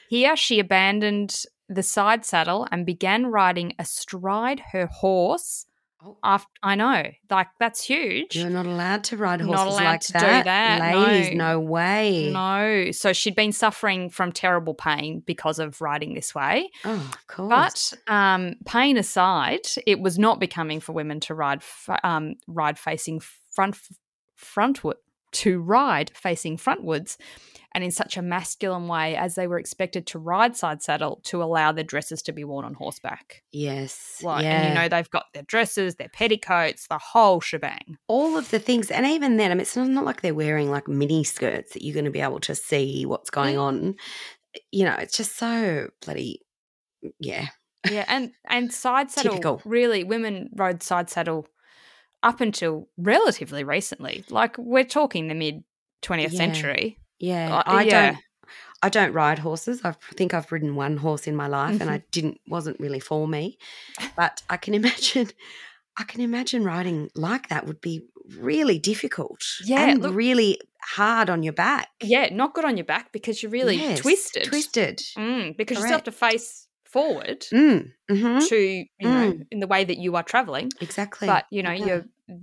Here, 0.10 0.36
she 0.36 0.60
abandoned 0.60 1.43
the 1.67 1.84
side 1.84 2.26
saddle 2.26 2.67
and 2.71 2.86
began 2.86 3.28
riding 3.28 3.74
astride 3.80 4.62
her 4.71 4.86
horse. 4.86 5.65
Oh. 6.04 6.17
After 6.24 6.50
I 6.62 6.76
know, 6.76 7.04
like 7.32 7.48
that's 7.60 7.84
huge. 7.84 8.36
You're 8.36 8.50
not 8.50 8.67
allowed 8.67 9.06
to 9.06 9.17
ride 9.17 9.39
Not 9.39 9.56
horses 9.56 9.74
allowed 9.74 9.84
like 9.86 10.02
to 10.02 10.13
do 10.13 10.19
that. 10.19 10.45
that, 10.45 10.95
Ladies, 10.95 11.36
no. 11.36 11.54
no, 11.54 11.60
way. 11.60 12.30
No, 12.32 12.91
so 12.91 13.12
she'd 13.12 13.36
been 13.36 13.52
suffering 13.52 14.12
from 14.12 14.32
terrible 14.32 14.76
pain 14.76 15.24
because 15.26 15.58
of 15.58 15.82
riding 15.82 16.13
this 16.13 16.36
way. 16.36 16.69
Oh, 16.84 16.93
of 16.93 17.28
course. 17.28 17.95
But 18.06 18.13
um, 18.13 18.56
pain 18.65 18.98
aside, 18.98 19.62
it 19.88 20.00
was 20.00 20.19
not 20.19 20.39
becoming 20.39 20.80
for 20.80 20.91
women 20.91 21.19
to 21.21 21.34
ride 21.34 21.63
um, 22.04 22.36
ride 22.48 22.78
facing 22.78 23.21
front 23.56 23.78
frontward 24.38 24.95
to 25.36 25.60
ride 25.60 26.12
facing 26.15 26.58
frontwards 26.58 27.17
and 27.74 27.84
in 27.84 27.91
such 27.91 28.15
a 28.15 28.21
masculine 28.21 28.88
way 28.88 29.17
as 29.17 29.36
they 29.36 29.48
were 29.48 29.60
expected 29.60 30.08
to 30.08 30.17
ride 30.17 30.56
side 30.56 30.82
saddle 30.82 31.19
to 31.26 31.43
allow 31.43 31.74
their 31.74 31.84
dresses 31.84 32.21
to 32.21 32.32
be 32.32 32.45
worn 32.45 32.63
on 32.63 32.74
horseback. 32.74 33.43
Yes. 33.52 34.19
Like, 34.24 34.43
yeah. 34.43 34.62
And 34.62 34.69
you 34.69 34.76
know, 34.76 34.88
they've 34.88 35.10
got 35.10 35.26
their 35.34 35.43
dresses, 35.43 35.95
their 35.95 36.08
petticoats, 36.08 36.88
the 36.88 36.98
whole 36.98 37.41
shebang. 37.41 37.98
all 38.08 38.38
of 38.38 38.50
the 38.50 38.60
things, 38.60 38.89
and 38.91 39.06
even 39.06 39.36
then, 39.38 39.52
I 39.52 39.56
mean, 39.56 39.62
it's 39.62 39.76
not, 39.76 39.89
not 39.89 40.06
like 40.06 40.21
they're 40.21 40.34
wearing 40.34 40.71
like 40.71 40.88
mini 40.88 41.24
skirts 41.26 41.74
that 41.74 41.84
you're 41.84 41.93
going 41.93 42.06
to 42.06 42.12
be 42.12 42.21
able 42.21 42.39
to 42.41 42.56
see 42.56 43.06
what's 43.06 43.30
going 43.30 43.56
Mm. 43.56 43.62
on. 43.62 43.95
You 44.71 44.86
know, 44.86 44.95
it's 44.98 45.17
just 45.17 45.36
so 45.38 45.89
bloody, 46.06 46.39
yeah. 47.19 47.48
Yeah, 47.91 48.06
and 48.08 48.32
and 48.50 48.74
side 48.74 49.12
saddle 49.15 49.34
Typical. 49.34 49.62
really 49.65 50.06
women 50.06 50.50
rode 50.56 50.82
side 50.82 51.10
saddle 51.10 51.45
up 52.25 52.41
until 52.41 52.89
relatively 52.97 53.63
recently. 53.63 54.25
Like 54.29 54.57
we're 54.57 54.83
talking 54.83 55.27
the 55.29 55.35
mid 55.35 55.63
20th 56.01 56.31
Yeah. 56.33 56.38
century. 56.38 56.99
Yeah, 57.19 57.55
Uh, 57.55 57.63
I 57.65 57.83
yeah. 57.83 58.11
don't. 58.11 58.17
I 58.83 58.89
don't 58.89 59.13
ride 59.13 59.39
horses. 59.39 59.81
I 59.83 59.93
think 60.15 60.33
I've 60.33 60.51
ridden 60.51 60.75
one 60.75 60.97
horse 60.97 61.25
in 61.27 61.35
my 61.35 61.47
life, 61.47 61.79
and 61.81 61.89
I 61.89 61.97
Mm-hmm. 61.99 62.07
didn't 62.11 62.41
wasn't 62.47 62.79
really 62.79 62.99
for 62.99 63.27
me. 63.27 63.57
But 64.15 64.43
I 64.49 64.57
can 64.57 64.73
imagine, 64.81 65.29
I 65.97 66.03
can 66.03 66.21
imagine 66.21 66.63
riding 66.63 67.09
like 67.15 67.47
that 67.49 67.65
would 67.65 67.79
be 67.81 68.01
really 68.38 68.77
difficult. 68.77 69.41
Yeah, 69.63 69.89
and 69.89 70.01
look- 70.01 70.13
really 70.13 70.59
hard 70.81 71.29
on 71.31 71.41
your 71.41 71.53
back. 71.53 71.88
Yeah, 72.03 72.29
not 72.31 72.53
good 72.53 72.65
on 72.65 72.77
your 72.77 72.85
back 72.85 73.11
because 73.11 73.41
you're 73.41 73.51
really 73.51 73.77
Yes, 73.77 73.99
twisted. 74.01 74.43
Twisted. 74.43 75.01
Mm, 75.17 75.57
because 75.57 75.77
you 75.77 75.83
still 75.83 75.93
have 75.93 76.03
to 76.03 76.11
face 76.11 76.64
forward 76.95 77.41
Mm, 77.53 77.79
hmm 78.10 78.39
to, 78.49 78.58
you 78.58 78.88
know, 79.15 79.34
in 79.53 79.60
the 79.60 79.67
way 79.67 79.84
that 79.89 79.97
you 79.97 80.15
are 80.15 80.23
traveling. 80.23 80.67
Exactly. 80.81 81.27
But, 81.27 81.43
you 81.51 81.62
know, 81.63 81.71
Yeah. 81.71 81.86
your 81.88 81.99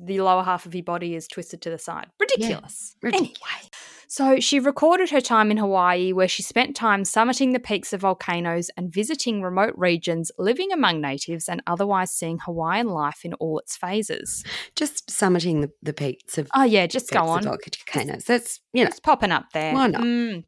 the 0.07 0.21
lower 0.21 0.45
half 0.45 0.65
of 0.65 0.73
your 0.77 0.85
body 0.85 1.17
is 1.17 1.27
twisted 1.27 1.61
to 1.63 1.71
the 1.71 1.79
side. 1.89 2.07
Ridiculous. 2.21 2.95
Ridiculous. 3.03 3.31
Anyway. 3.35 3.71
So 4.07 4.39
she 4.41 4.61
recorded 4.61 5.11
her 5.11 5.21
time 5.21 5.51
in 5.51 5.57
Hawaii, 5.57 6.13
where 6.13 6.29
she 6.29 6.43
spent 6.45 6.77
time 6.77 7.03
summiting 7.03 7.53
the 7.53 7.59
peaks 7.59 7.93
of 7.93 8.03
volcanoes 8.03 8.71
and 8.77 8.93
visiting 8.93 9.43
remote 9.43 9.75
regions, 9.77 10.31
living 10.39 10.71
among 10.71 11.01
natives, 11.01 11.49
and 11.49 11.63
otherwise 11.67 12.11
seeing 12.13 12.39
Hawaiian 12.45 12.89
life 12.89 13.25
in 13.25 13.33
all 13.35 13.59
its 13.59 13.77
phases. 13.77 14.45
just 14.77 15.09
summiting 15.09 15.63
the, 15.63 15.71
the 15.83 15.93
peaks 15.95 16.39
of 16.39 16.49
Oh, 16.55 16.63
yeah, 16.65 16.87
just 16.87 17.11
go 17.11 17.25
on. 17.25 17.43
volcanoes. 17.43 18.25
That's 18.25 18.61
you 18.73 18.85
know 18.85 18.89
It's 18.91 19.01
popping 19.01 19.33
up 19.33 19.47
there. 19.53 19.73
Why 19.75 19.87
not? 19.89 20.03
Mm. 20.03 20.45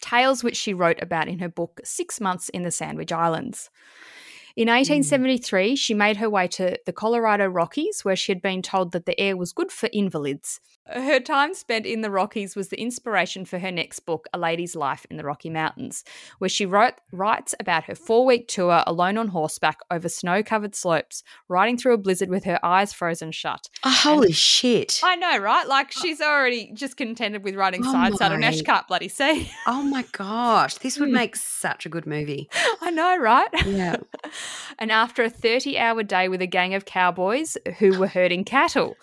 Tales 0.00 0.42
which 0.42 0.56
she 0.56 0.74
wrote 0.74 1.00
about 1.02 1.28
in 1.28 1.38
her 1.40 1.48
book, 1.48 1.80
Six 1.84 2.20
Months 2.20 2.48
in 2.50 2.62
the 2.62 2.70
Sandwich 2.70 3.12
Islands. 3.12 3.70
In 4.56 4.66
Mm. 4.66 4.78
1873, 4.78 5.76
she 5.76 5.94
made 5.94 6.16
her 6.16 6.28
way 6.28 6.48
to 6.48 6.78
the 6.84 6.92
Colorado 6.92 7.46
Rockies, 7.46 8.04
where 8.04 8.16
she 8.16 8.32
had 8.32 8.42
been 8.42 8.62
told 8.62 8.92
that 8.92 9.06
the 9.06 9.18
air 9.18 9.36
was 9.36 9.52
good 9.52 9.70
for 9.70 9.88
invalids. 9.92 10.60
Her 10.86 11.20
time 11.20 11.54
spent 11.54 11.86
in 11.86 12.00
the 12.00 12.10
Rockies 12.10 12.56
was 12.56 12.68
the 12.68 12.80
inspiration 12.80 13.44
for 13.44 13.60
her 13.60 13.70
next 13.70 14.00
book, 14.00 14.26
A 14.32 14.38
Lady's 14.38 14.74
Life 14.74 15.06
in 15.08 15.18
the 15.18 15.24
Rocky 15.24 15.48
Mountains, 15.48 16.02
where 16.38 16.48
she 16.48 16.66
wrote, 16.66 16.94
writes 17.12 17.54
about 17.60 17.84
her 17.84 17.94
four 17.94 18.26
week 18.26 18.48
tour 18.48 18.82
alone 18.88 19.16
on 19.16 19.28
horseback 19.28 19.78
over 19.90 20.08
snow 20.08 20.42
covered 20.42 20.74
slopes, 20.74 21.22
riding 21.48 21.76
through 21.78 21.94
a 21.94 21.98
blizzard 21.98 22.28
with 22.28 22.42
her 22.44 22.58
eyes 22.64 22.92
frozen 22.92 23.30
shut. 23.30 23.68
oh, 23.84 23.90
holy 23.90 24.32
shit. 24.32 25.00
I 25.04 25.14
know, 25.14 25.38
right? 25.38 25.68
Like 25.68 25.92
she's 25.92 26.20
already 26.20 26.72
just 26.74 26.96
contented 26.96 27.44
with 27.44 27.54
riding 27.54 27.82
Oh 27.86 27.92
side 27.92 28.16
saddle. 28.16 28.38
Now 28.38 28.50
she 28.50 28.64
can't 28.64 28.88
bloody 28.88 29.08
see. 29.08 29.48
Oh 29.68 29.82
my 29.82 30.04
gosh, 30.12 30.74
this 30.78 30.98
would 30.98 31.10
Mm. 31.10 31.12
make 31.12 31.36
such 31.36 31.86
a 31.86 31.88
good 31.88 32.06
movie. 32.06 32.48
I 32.80 32.90
know, 32.90 33.16
right? 33.16 33.48
Yeah. 33.64 33.96
and 34.78 34.90
after 34.90 35.22
a 35.22 35.30
30 35.30 35.78
hour 35.78 36.02
day 36.02 36.28
with 36.28 36.42
a 36.42 36.46
gang 36.48 36.74
of 36.74 36.84
cowboys 36.84 37.56
who 37.78 37.96
were 37.98 38.08
herding 38.08 38.42
cattle, 38.44 38.96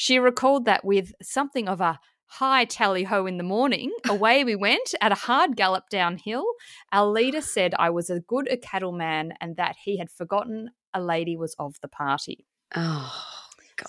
she 0.00 0.20
recalled 0.20 0.64
that 0.64 0.84
with 0.84 1.12
something 1.20 1.68
of 1.68 1.80
a 1.80 1.98
high 2.26 2.64
tally 2.64 3.02
ho 3.02 3.26
in 3.26 3.36
the 3.36 3.42
morning, 3.42 3.92
away 4.08 4.44
we 4.44 4.54
went 4.54 4.94
at 5.00 5.10
a 5.10 5.16
hard 5.16 5.56
gallop 5.56 5.88
downhill. 5.90 6.44
Our 6.92 7.10
leader 7.10 7.40
said 7.40 7.74
I 7.76 7.90
was 7.90 8.08
as 8.08 8.20
good 8.28 8.46
a 8.48 8.56
cattleman 8.56 9.32
and 9.40 9.56
that 9.56 9.74
he 9.82 9.98
had 9.98 10.08
forgotten 10.08 10.70
a 10.94 11.02
lady 11.02 11.36
was 11.36 11.56
of 11.58 11.80
the 11.82 11.88
party. 11.88 12.46
Oh 12.76 13.12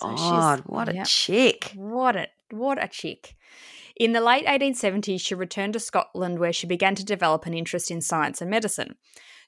So 0.00 0.16
God, 0.16 0.62
what 0.66 0.88
a 0.88 1.04
chick. 1.04 1.70
What 1.76 2.16
a 2.16 2.26
what 2.50 2.82
a 2.82 2.88
chick. 2.88 3.36
In 3.94 4.10
the 4.10 4.20
late 4.20 4.46
1870s, 4.46 5.20
she 5.20 5.36
returned 5.36 5.74
to 5.74 5.78
Scotland 5.80 6.40
where 6.40 6.52
she 6.52 6.66
began 6.66 6.96
to 6.96 7.04
develop 7.04 7.46
an 7.46 7.54
interest 7.54 7.88
in 7.88 8.00
science 8.00 8.40
and 8.40 8.50
medicine. 8.50 8.96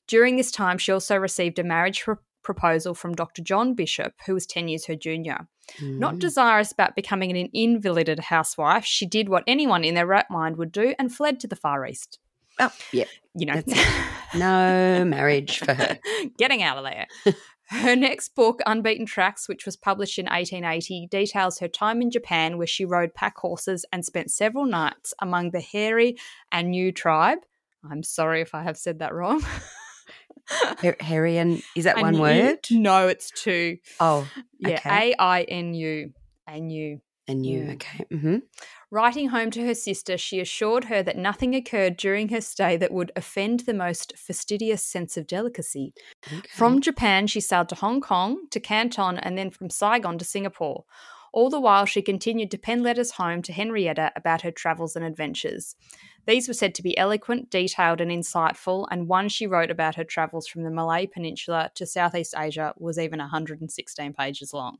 During 0.06 0.36
this 0.36 0.52
time, 0.52 0.78
she 0.78 0.92
also 0.92 1.16
received 1.16 1.58
a 1.58 1.64
marriage 1.64 2.02
pro- 2.04 2.18
proposal 2.44 2.94
from 2.94 3.16
Dr. 3.16 3.42
John 3.42 3.74
Bishop, 3.74 4.14
who 4.26 4.34
was 4.34 4.46
10 4.46 4.68
years 4.68 4.86
her 4.86 4.94
junior. 4.94 5.48
Not 5.80 6.14
Mm. 6.16 6.18
desirous 6.18 6.72
about 6.72 6.96
becoming 6.96 7.30
an 7.36 7.48
invalided 7.52 8.18
housewife, 8.18 8.84
she 8.84 9.06
did 9.06 9.28
what 9.28 9.44
anyone 9.46 9.84
in 9.84 9.94
their 9.94 10.06
right 10.06 10.28
mind 10.30 10.56
would 10.56 10.72
do 10.72 10.94
and 10.98 11.14
fled 11.14 11.40
to 11.40 11.46
the 11.46 11.56
Far 11.56 11.86
East. 11.86 12.18
Oh, 12.60 12.72
yeah. 12.92 13.04
You 13.34 13.46
know, 13.46 13.62
No 14.34 15.04
marriage 15.04 15.58
for 15.58 15.72
her. 15.74 15.98
getting 16.38 16.62
out 16.62 16.78
of 16.78 16.84
there. 16.84 17.06
Her 17.70 17.96
next 17.96 18.34
book, 18.34 18.60
Unbeaten 18.66 19.06
Tracks, 19.06 19.48
which 19.48 19.64
was 19.64 19.76
published 19.78 20.18
in 20.18 20.26
1880, 20.26 21.06
details 21.10 21.58
her 21.60 21.68
time 21.68 22.02
in 22.02 22.10
Japan 22.10 22.58
where 22.58 22.66
she 22.66 22.84
rode 22.84 23.14
pack 23.14 23.38
horses 23.38 23.86
and 23.90 24.04
spent 24.04 24.30
several 24.30 24.66
nights 24.66 25.14
among 25.20 25.52
the 25.52 25.60
hairy 25.60 26.16
Ainu 26.52 26.92
tribe. 26.92 27.38
I'm 27.90 28.02
sorry 28.02 28.42
if 28.42 28.54
I 28.54 28.62
have 28.62 28.76
said 28.76 28.98
that 28.98 29.14
wrong. 29.14 29.42
Her- 30.80 30.96
Herian, 31.00 31.62
is 31.76 31.84
that 31.84 31.96
one 31.96 32.14
Anu- 32.14 32.20
word? 32.20 32.58
No, 32.70 33.08
it's 33.08 33.30
two. 33.30 33.78
Oh, 34.00 34.28
Yeah, 34.58 34.74
okay. 34.74 35.12
A 35.12 35.22
I 35.22 35.42
N 35.42 35.74
U. 35.74 36.12
Anu. 36.48 36.98
and 37.28 37.46
you. 37.46 37.60
Mm. 37.62 37.74
Okay. 37.74 38.04
hmm 38.10 38.36
Writing 38.90 39.28
home 39.28 39.50
to 39.52 39.64
her 39.64 39.74
sister, 39.74 40.18
she 40.18 40.38
assured 40.38 40.84
her 40.84 41.02
that 41.02 41.16
nothing 41.16 41.54
occurred 41.54 41.96
during 41.96 42.28
her 42.28 42.42
stay 42.42 42.76
that 42.76 42.92
would 42.92 43.10
offend 43.16 43.60
the 43.60 43.72
most 43.72 44.12
fastidious 44.18 44.84
sense 44.84 45.16
of 45.16 45.26
delicacy. 45.26 45.94
From 46.50 46.80
Japan, 46.82 47.26
she 47.26 47.40
sailed 47.40 47.70
to 47.70 47.74
Hong 47.76 48.02
Kong, 48.02 48.48
to 48.50 48.60
Canton, 48.60 49.16
and 49.16 49.38
then 49.38 49.50
from 49.50 49.70
Saigon 49.70 50.18
to 50.18 50.26
Singapore. 50.26 50.84
All 51.32 51.48
the 51.50 51.60
while, 51.60 51.86
she 51.86 52.02
continued 52.02 52.50
to 52.50 52.58
pen 52.58 52.82
letters 52.82 53.12
home 53.12 53.40
to 53.42 53.52
Henrietta 53.52 54.12
about 54.14 54.42
her 54.42 54.50
travels 54.50 54.94
and 54.96 55.04
adventures. 55.04 55.74
These 56.26 56.46
were 56.46 56.54
said 56.54 56.74
to 56.76 56.82
be 56.82 56.96
eloquent, 56.96 57.50
detailed, 57.50 58.00
and 58.00 58.10
insightful, 58.10 58.86
and 58.90 59.08
one 59.08 59.28
she 59.28 59.46
wrote 59.46 59.70
about 59.70 59.94
her 59.96 60.04
travels 60.04 60.46
from 60.46 60.62
the 60.62 60.70
Malay 60.70 61.06
Peninsula 61.06 61.70
to 61.74 61.86
Southeast 61.86 62.34
Asia 62.36 62.74
was 62.76 62.98
even 62.98 63.18
116 63.18 64.12
pages 64.12 64.52
long. 64.52 64.78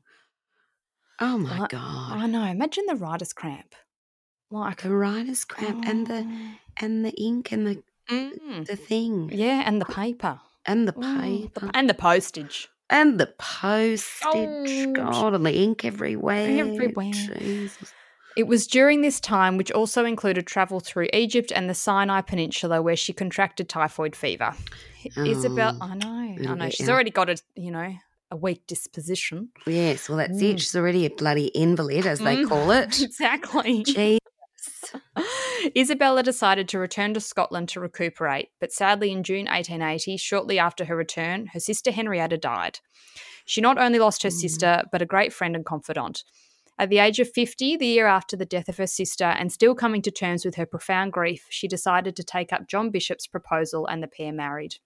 Oh 1.19 1.37
my 1.37 1.59
Like- 1.59 1.71
God. 1.71 2.17
I 2.17 2.27
know, 2.27 2.43
imagine 2.43 2.85
the 2.87 2.95
writer's 2.95 3.33
cramp. 3.33 3.75
Like, 4.51 4.83
The 4.83 4.91
writer's 4.95 5.45
cramp 5.45 5.85
and 5.87 6.05
the 6.07 6.53
and 6.77 7.03
the 7.03 7.11
ink 7.11 7.51
and 7.51 7.65
the 7.67 7.83
Mm. 8.09 8.65
the 8.67 8.75
thing 8.75 9.29
Yeah, 9.33 9.63
and 9.65 9.79
the 9.81 9.85
paper. 9.85 10.41
and 10.65 10.87
the 10.87 10.93
paper 10.93 11.67
the- 11.67 11.71
and 11.73 11.89
the 11.89 11.93
postage. 11.93 12.67
And 12.89 13.19
the 13.19 13.27
postage. 13.37 14.23
Oh. 14.25 14.93
God, 14.93 15.33
and 15.33 15.45
the 15.45 15.55
ink 15.55 15.85
everywhere. 15.85 16.47
Everywhere. 16.67 17.11
Jesus. 17.11 17.93
It 18.35 18.47
was 18.47 18.65
during 18.65 19.01
this 19.01 19.19
time, 19.19 19.57
which 19.57 19.71
also 19.71 20.05
included 20.05 20.47
travel 20.47 20.79
through 20.79 21.07
Egypt 21.13 21.51
and 21.55 21.69
the 21.69 21.75
Sinai 21.75 22.21
Peninsula, 22.21 22.81
where 22.81 22.95
she 22.95 23.13
contracted 23.13 23.69
typhoid 23.69 24.15
fever. 24.15 24.55
Isabel, 25.17 25.77
Oh, 25.79 25.85
I 25.85 25.95
know, 25.95 26.35
I 26.49 26.55
know. 26.55 26.69
She's 26.69 26.87
yeah. 26.87 26.93
already 26.93 27.11
got 27.11 27.29
a, 27.29 27.37
you 27.55 27.69
know, 27.69 27.93
a 28.31 28.35
weak 28.35 28.65
disposition. 28.65 29.49
Yes, 29.67 30.09
well, 30.09 30.17
that's 30.17 30.41
Mm. 30.41 30.53
it. 30.53 30.61
She's 30.61 30.75
already 30.75 31.05
a 31.05 31.11
bloody 31.11 31.47
invalid, 31.47 32.07
as 32.07 32.19
they 32.19 32.37
Mm. 32.37 32.47
call 32.49 32.71
it. 32.71 32.99
exactly. 33.01 33.83
Jesus. 33.83 34.17
Isabella 35.77 36.23
decided 36.23 36.67
to 36.69 36.79
return 36.79 37.13
to 37.13 37.19
Scotland 37.19 37.69
to 37.69 37.79
recuperate, 37.79 38.49
but 38.59 38.71
sadly, 38.71 39.11
in 39.11 39.23
June 39.23 39.45
1880, 39.45 40.17
shortly 40.17 40.59
after 40.59 40.85
her 40.85 40.95
return, 40.95 41.47
her 41.47 41.59
sister 41.59 41.91
Henrietta 41.91 42.37
died. 42.37 42.79
She 43.45 43.61
not 43.61 43.77
only 43.77 43.99
lost 43.99 44.23
her 44.23 44.29
Mm. 44.29 44.39
sister, 44.39 44.83
but 44.91 45.01
a 45.01 45.05
great 45.05 45.33
friend 45.33 45.55
and 45.55 45.65
confidant. 45.65 46.23
At 46.79 46.89
the 46.89 46.99
age 46.99 47.19
of 47.19 47.29
50, 47.31 47.77
the 47.77 47.85
year 47.85 48.07
after 48.07 48.35
the 48.35 48.45
death 48.45 48.67
of 48.67 48.77
her 48.77 48.87
sister, 48.87 49.25
and 49.25 49.51
still 49.51 49.75
coming 49.75 50.01
to 50.01 50.11
terms 50.11 50.43
with 50.43 50.55
her 50.55 50.65
profound 50.65 51.13
grief, 51.13 51.45
she 51.49 51.67
decided 51.67 52.15
to 52.15 52.23
take 52.23 52.51
up 52.51 52.67
John 52.67 52.89
Bishop's 52.89 53.27
proposal 53.27 53.85
and 53.85 54.01
the 54.01 54.07
pair 54.07 54.33
married. 54.33 54.77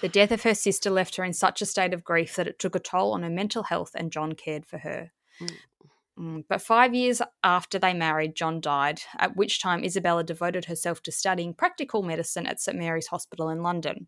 The 0.00 0.08
death 0.08 0.30
of 0.30 0.42
her 0.44 0.54
sister 0.54 0.88
left 0.88 1.16
her 1.16 1.24
in 1.24 1.32
such 1.32 1.60
a 1.60 1.66
state 1.66 1.92
of 1.92 2.04
grief 2.04 2.36
that 2.36 2.46
it 2.46 2.58
took 2.58 2.74
a 2.74 2.78
toll 2.78 3.12
on 3.12 3.22
her 3.22 3.30
mental 3.30 3.64
health, 3.64 3.90
and 3.94 4.12
John 4.12 4.32
cared 4.34 4.64
for 4.64 4.78
her. 4.78 5.10
Mm. 6.20 6.44
But 6.48 6.60
five 6.60 6.94
years 6.94 7.22
after 7.42 7.78
they 7.78 7.94
married, 7.94 8.34
John 8.34 8.60
died, 8.60 9.00
at 9.18 9.36
which 9.36 9.60
time 9.60 9.84
Isabella 9.84 10.22
devoted 10.22 10.66
herself 10.66 11.02
to 11.04 11.12
studying 11.12 11.54
practical 11.54 12.02
medicine 12.02 12.46
at 12.46 12.60
St 12.60 12.76
Mary's 12.76 13.06
Hospital 13.06 13.48
in 13.48 13.62
London. 13.62 14.06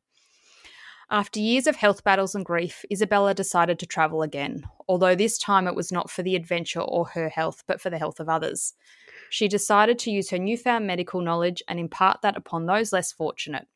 After 1.11 1.40
years 1.40 1.66
of 1.66 1.77
health 1.77 2.05
battles 2.05 2.35
and 2.35 2.44
grief, 2.44 2.85
Isabella 2.90 3.35
decided 3.35 3.79
to 3.79 3.87
travel 3.87 4.22
again, 4.22 4.64
although 4.88 5.14
this 5.14 5.38
time 5.38 5.66
it 5.66 5.75
was 5.75 5.92
not 5.92 6.11
for 6.11 6.22
the 6.22 6.37
adventure 6.37 6.81
or 6.81 7.07
her 7.09 7.29
health, 7.29 7.64
but 7.66 7.81
for 7.81 7.90
the 7.90 7.98
health 7.98 8.18
of 8.18 8.29
others. 8.29 8.75
She 9.29 9.46
decided 9.48 9.98
to 10.01 10.11
use 10.11 10.31
her 10.31 10.38
newfound 10.38 10.87
medical 10.87 11.20
knowledge 11.20 11.62
and 11.68 11.79
impart 11.79 12.22
that 12.22 12.37
upon 12.37 12.64
those 12.64 12.92
less 12.92 13.12
fortunate. 13.12 13.66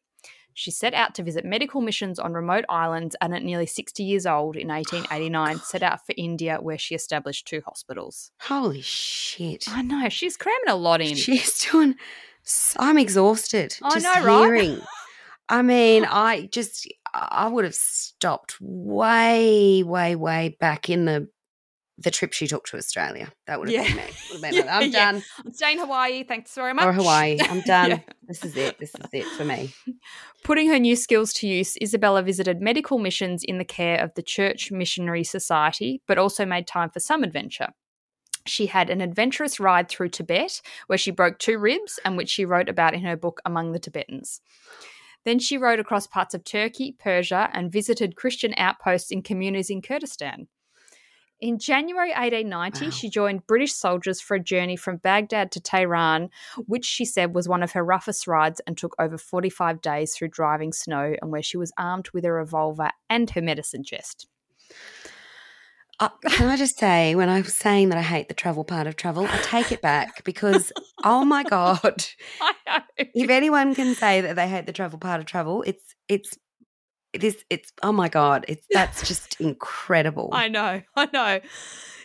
She 0.59 0.71
set 0.71 0.95
out 0.95 1.15
to 1.17 1.23
visit 1.23 1.45
medical 1.45 1.83
missions 1.83 2.19
on 2.19 2.33
remote 2.33 2.65
islands 2.71 3.15
and 3.21 3.35
at 3.35 3.43
nearly 3.43 3.67
60 3.67 4.03
years 4.03 4.25
old 4.25 4.57
in 4.57 4.69
1889 4.77 5.59
set 5.59 5.83
out 5.83 6.07
for 6.07 6.15
India 6.17 6.57
where 6.63 6.79
she 6.79 6.95
established 6.95 7.47
two 7.47 7.61
hospitals. 7.67 8.31
Holy 8.41 8.81
shit. 8.81 9.67
I 9.69 9.83
know, 9.83 10.09
she's 10.09 10.39
cramming 10.39 10.69
a 10.69 10.75
lot 10.75 11.03
in. 11.03 11.15
She's 11.15 11.59
doing. 11.71 11.97
I'm 12.79 12.97
exhausted. 12.97 13.77
I 13.83 13.91
just 13.91 14.05
know, 14.05 14.25
right? 14.25 14.47
hearing. 14.47 14.81
I 15.51 15.61
mean, 15.61 16.07
I 16.09 16.49
just 16.51 16.89
I 17.13 17.49
would 17.49 17.65
have 17.65 17.75
stopped 17.75 18.57
way, 18.59 19.83
way, 19.83 20.17
way 20.17 20.57
back 20.59 20.89
in 20.89 21.05
the 21.05 21.29
the 21.99 22.11
trip 22.11 22.33
she 22.35 22.47
took 22.47 22.67
to 22.67 22.77
Australia. 22.77 23.33
That 23.47 23.59
would 23.59 23.69
have 23.71 23.75
Yeah. 23.75 23.89
been 23.89 23.97
me. 23.97 24.03
Would 24.33 24.33
have 24.33 24.41
been 24.43 24.55
Yeah, 24.67 24.77
I'm 24.77 24.91
yeah. 24.91 25.13
done. 25.13 25.23
I'm 25.45 25.53
staying 25.53 25.79
Hawaii, 25.79 26.25
thanks 26.25 26.55
very 26.55 26.75
much. 26.75 26.85
Or 26.85 26.93
Hawaii. 26.93 27.39
I'm 27.41 27.61
done. 27.67 28.03
This 28.29 28.45
is 28.45 28.57
it. 28.57 28.79
This 28.79 28.91
is 28.95 29.07
it 29.13 29.25
for 29.37 29.45
me. 29.45 29.73
Putting 30.45 30.69
her 30.69 30.79
new 30.79 30.95
skills 30.97 31.33
to 31.35 31.47
use, 31.49 31.77
Isabella 31.83 32.23
visited 32.23 32.61
medical 32.61 32.99
missions 32.99 33.43
in 33.43 33.59
the 33.59 33.65
care 33.65 33.99
of 34.01 34.13
the 34.15 34.23
Church 34.23 34.71
Missionary 34.71 35.25
Society, 35.25 36.03
but 36.07 36.19
also 36.19 36.45
made 36.45 36.67
time 36.67 36.91
for 36.91 37.01
some 37.01 37.23
adventure. 37.25 37.69
She 38.47 38.67
had 38.67 38.91
an 38.91 39.01
adventurous 39.01 39.59
ride 39.59 39.89
through 39.89 40.11
Tibet, 40.11 40.61
where 40.87 40.99
she 40.99 41.11
broke 41.11 41.39
two 41.39 41.59
ribs, 41.59 41.99
and 42.05 42.17
which 42.17 42.29
she 42.29 42.45
wrote 42.45 42.69
about 42.69 42.95
in 42.95 43.01
her 43.01 43.17
book 43.17 43.41
Among 43.45 43.73
the 43.73 43.81
Tibetans. 43.81 44.41
Then 45.25 45.41
she 45.41 45.59
rode 45.59 45.81
across 45.81 46.07
parts 46.07 46.35
of 46.35 46.45
Turkey, 46.45 46.95
Persia, 46.97 47.51
and 47.53 47.73
visited 47.73 48.15
Christian 48.15 48.55
outposts 48.57 49.11
in 49.11 49.23
communities 49.23 49.71
in 49.71 49.83
Kurdistan. 49.83 50.47
In 51.41 51.59
January 51.59 52.11
1890, 52.11 52.85
Wow. 52.87 52.91
she 52.91 53.11
joined 53.11 53.47
British 53.47 53.75
soldiers 53.75 54.21
for 54.23 54.35
a 54.37 54.41
journey 54.43 54.75
from 54.77 54.97
Baghdad 54.97 55.53
to 55.53 55.61
Tehran, 55.61 56.31
which 56.67 56.87
she 56.87 57.05
said 57.05 57.35
was 57.35 57.47
one 57.49 57.63
of 57.63 57.73
her 57.73 57.85
roughest 57.85 58.27
rides 58.27 58.61
and 58.67 58.77
took 58.79 58.95
over 58.99 59.19
45 59.19 59.83
days 59.83 60.15
through 60.15 60.29
driving 60.29 60.73
snow, 60.73 61.15
and 61.21 61.31
where 61.31 61.43
she 61.43 61.59
was 61.59 61.73
armed 61.77 62.09
with 62.15 62.25
a 62.25 62.33
revolver 62.33 62.91
and 63.11 63.29
her 63.31 63.43
medicine 63.43 63.85
chest. 63.85 64.27
Uh, 65.99 66.11
can 66.29 66.49
I 66.49 66.57
just 66.59 66.79
say, 66.79 67.15
when 67.15 67.31
I 67.31 67.41
was 67.41 67.55
saying 67.55 67.89
that 67.89 67.97
I 67.97 68.03
hate 68.03 68.29
the 68.29 68.35
travel 68.35 68.65
part 68.65 68.87
of 68.87 68.97
travel, 68.97 69.27
I 69.27 69.39
take 69.39 69.73
it 69.73 69.81
back 69.81 70.25
because, 70.25 70.71
oh 71.05 71.25
my 71.25 71.43
god, 71.43 72.05
I 72.41 72.55
know. 72.67 72.83
if 73.15 73.31
anyone 73.31 73.75
can 73.75 73.95
say 73.95 74.21
that 74.21 74.37
they 74.37 74.47
hate 74.47 74.67
the 74.67 74.75
travel 74.75 74.99
part 74.99 75.21
of 75.21 75.27
travel, 75.27 75.63
it's 75.67 75.95
it's 76.07 76.37
it 77.17 77.25
is 77.25 77.45
it's 77.49 77.73
oh 77.83 77.93
my 77.93 78.09
god, 78.09 78.45
it's 78.47 78.67
that's 78.71 79.07
just 79.09 79.41
incredible. 79.41 80.29
I 80.33 80.49
know, 80.49 80.83
I 80.97 81.09
know. 81.13 81.41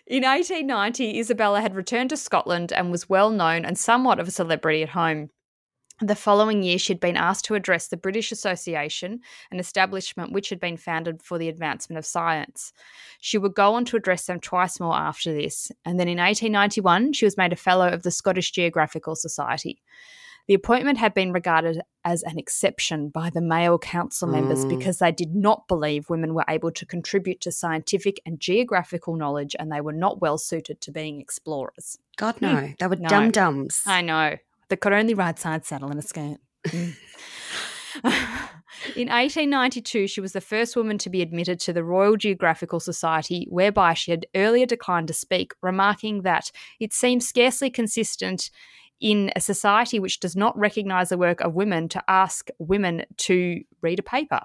In 0.08 0.24
1890, 0.24 1.20
Isabella 1.20 1.62
had 1.62 1.76
returned 1.76 2.10
to 2.10 2.18
Scotland 2.18 2.74
and 2.74 2.92
was 2.92 3.10
well 3.10 3.30
known 3.30 3.66
and 3.66 3.78
somewhat 3.78 4.20
of 4.20 4.28
a 4.28 4.32
celebrity 4.32 4.84
at 4.84 4.90
home. 4.90 5.30
The 6.04 6.16
following 6.16 6.64
year, 6.64 6.80
she'd 6.80 7.00
been 7.00 7.16
asked 7.16 7.46
to 7.46 7.56
address 7.56 7.88
the 7.88 7.98
British 7.98 8.32
Association, 8.32 9.20
an 9.52 9.60
establishment 9.60 10.32
which 10.32 10.50
had 10.50 10.60
been 10.60 10.76
founded 10.76 11.22
for 11.22 11.38
the 11.38 11.48
advancement 11.48 12.00
of 12.00 12.06
science. 12.08 12.74
She 13.20 13.38
would 13.38 13.54
go 13.54 13.76
on 13.76 13.86
to 13.86 13.98
address 13.98 14.26
them 14.26 14.40
twice 14.40 14.80
more 14.80 14.96
after 14.96 15.32
this, 15.32 15.72
and 15.86 16.00
then 16.00 16.08
in 16.08 16.18
1891, 16.18 17.14
she 17.14 17.26
was 17.26 17.38
made 17.38 17.54
a 17.54 17.58
Fellow 17.58 17.88
of 17.88 18.02
the 18.02 18.10
Scottish 18.10 18.52
Geographical 18.52 19.16
Society. 19.16 19.84
The 20.48 20.54
appointment 20.54 20.98
had 20.98 21.14
been 21.14 21.32
regarded 21.32 21.82
as 22.04 22.24
an 22.24 22.38
exception 22.40 23.10
by 23.10 23.30
the 23.30 23.42
male 23.42 23.78
council 23.78 24.28
members 24.28 24.66
Mm. 24.66 24.70
because 24.78 25.00
they 25.00 25.12
did 25.12 25.36
not 25.36 25.68
believe 25.68 26.10
women 26.10 26.34
were 26.34 26.46
able 26.50 26.72
to 26.72 26.86
contribute 26.86 27.40
to 27.42 27.52
scientific 27.52 28.20
and 28.26 28.40
geographical 28.40 29.16
knowledge 29.16 29.56
and 29.60 29.72
they 29.72 29.82
were 29.82 29.94
not 29.94 30.20
well 30.22 30.38
suited 30.38 30.82
to 30.82 30.92
being 30.92 31.22
explorers. 31.22 31.98
God 32.18 32.42
no, 32.42 32.74
they 32.80 32.88
were 32.88 32.96
No. 32.96 33.08
dum 33.08 33.32
dums. 33.32 33.84
I 33.86 34.02
know. 34.02 34.38
They 34.70 34.76
could 34.78 34.94
only 34.94 35.14
ride 35.14 35.38
side 35.38 35.66
saddle 35.66 35.92
in 35.92 35.98
a 35.98 36.02
skirt. 36.02 36.38
Mm. 36.68 36.96
In 38.96 39.10
1892, 39.10 40.08
she 40.08 40.22
was 40.22 40.32
the 40.34 40.42
first 40.42 40.76
woman 40.76 40.98
to 41.00 41.10
be 41.10 41.22
admitted 41.22 41.60
to 41.62 41.74
the 41.74 41.84
Royal 41.84 42.16
Geographical 42.16 42.80
Society, 42.80 43.46
whereby 43.50 43.94
she 43.94 44.12
had 44.12 44.26
earlier 44.34 44.66
declined 44.66 45.08
to 45.10 45.14
speak, 45.14 45.54
remarking 45.62 46.22
that 46.24 46.52
it 46.80 46.94
seems 46.94 47.28
scarcely 47.28 47.70
consistent 47.70 48.50
in 49.02 49.32
a 49.36 49.42
society 49.42 50.00
which 50.00 50.20
does 50.22 50.36
not 50.36 50.58
recognise 50.58 51.10
the 51.10 51.18
work 51.18 51.42
of 51.42 51.54
women 51.56 51.90
to 51.90 52.02
ask 52.08 52.48
women 52.60 53.04
to 53.18 53.62
read 53.82 54.00
a 54.00 54.04
paper. 54.04 54.40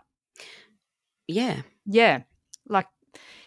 Yeah, 1.29 1.63
Yeah, 1.87 2.23
like 2.69 2.87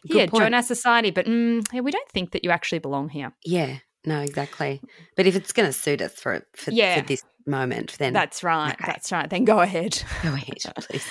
Good 0.08 0.30
point. 0.32 0.43
join 0.43 0.54
our 0.54 0.63
society, 0.63 1.12
but 1.12 1.26
mm, 1.26 1.65
yeah, 1.74 1.82
we 1.82 1.91
don't 1.91 2.10
think 2.10 2.32
that 2.32 2.43
you 2.43 2.52
actually 2.52 2.80
belong 2.80 3.10
here. 3.10 3.34
yeah, 3.45 3.78
no, 4.06 4.19
exactly. 4.22 4.82
But 5.17 5.28
if 5.28 5.36
it's 5.36 5.52
going 5.52 5.67
to 5.67 5.74
suit 5.74 6.02
us 6.02 6.13
for 6.13 6.45
for, 6.56 6.72
Yeah. 6.72 7.02
for 7.02 7.08
this 7.08 7.24
moment, 7.45 7.95
then 8.00 8.13
That's 8.13 8.43
right. 8.43 8.74
okay. 8.74 8.84
That's 8.86 9.12
right. 9.12 9.30
Then 9.30 9.43
go 9.45 9.60
ahead. 9.60 10.02
go 10.24 10.34
ahead, 10.34 10.58
please. 10.80 11.06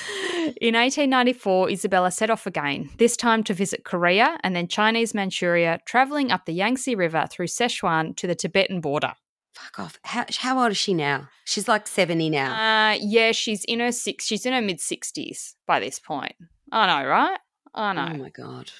In 0.61 0.75
1894, 0.75 1.71
Isabella 1.71 2.11
set 2.11 2.31
off 2.31 2.47
again, 2.47 2.89
this 2.99 3.17
time 3.17 3.43
to 3.45 3.55
visit 3.55 3.85
Korea 3.85 4.39
and 4.43 4.55
then 4.57 4.69
Chinese 4.69 5.15
Manchuria, 5.15 5.81
travelling 5.85 6.31
up 6.31 6.45
the 6.47 6.53
Yangtze 6.55 6.95
River 6.95 7.27
through 7.31 7.49
Sichuan 7.49 8.17
to 8.17 8.27
the 8.27 8.35
Tibetan 8.35 8.81
border. 8.81 9.15
Fuck 9.59 9.81
off. 9.81 9.99
How 10.03 10.25
how 10.38 10.62
old 10.62 10.71
is 10.71 10.77
she 10.77 10.94
now? 10.94 11.29
She's 11.44 11.66
like 11.66 11.88
seventy 11.88 12.31
now. 12.31 12.53
Uh, 12.92 12.99
yeah, 13.01 13.33
she's 13.33 13.64
in 13.64 13.81
her 13.81 13.90
six. 13.90 14.25
She's 14.25 14.47
in 14.47 14.53
her 14.53 14.62
mid 14.62 14.81
sixties 14.81 15.57
by 15.66 15.81
this 15.81 15.99
point. 15.99 16.37
I 16.71 16.87
know, 16.87 17.09
right? 17.09 17.38
I 17.75 17.92
know. 17.92 18.09
Oh 18.12 18.16
my 18.16 18.31
god. 18.31 18.71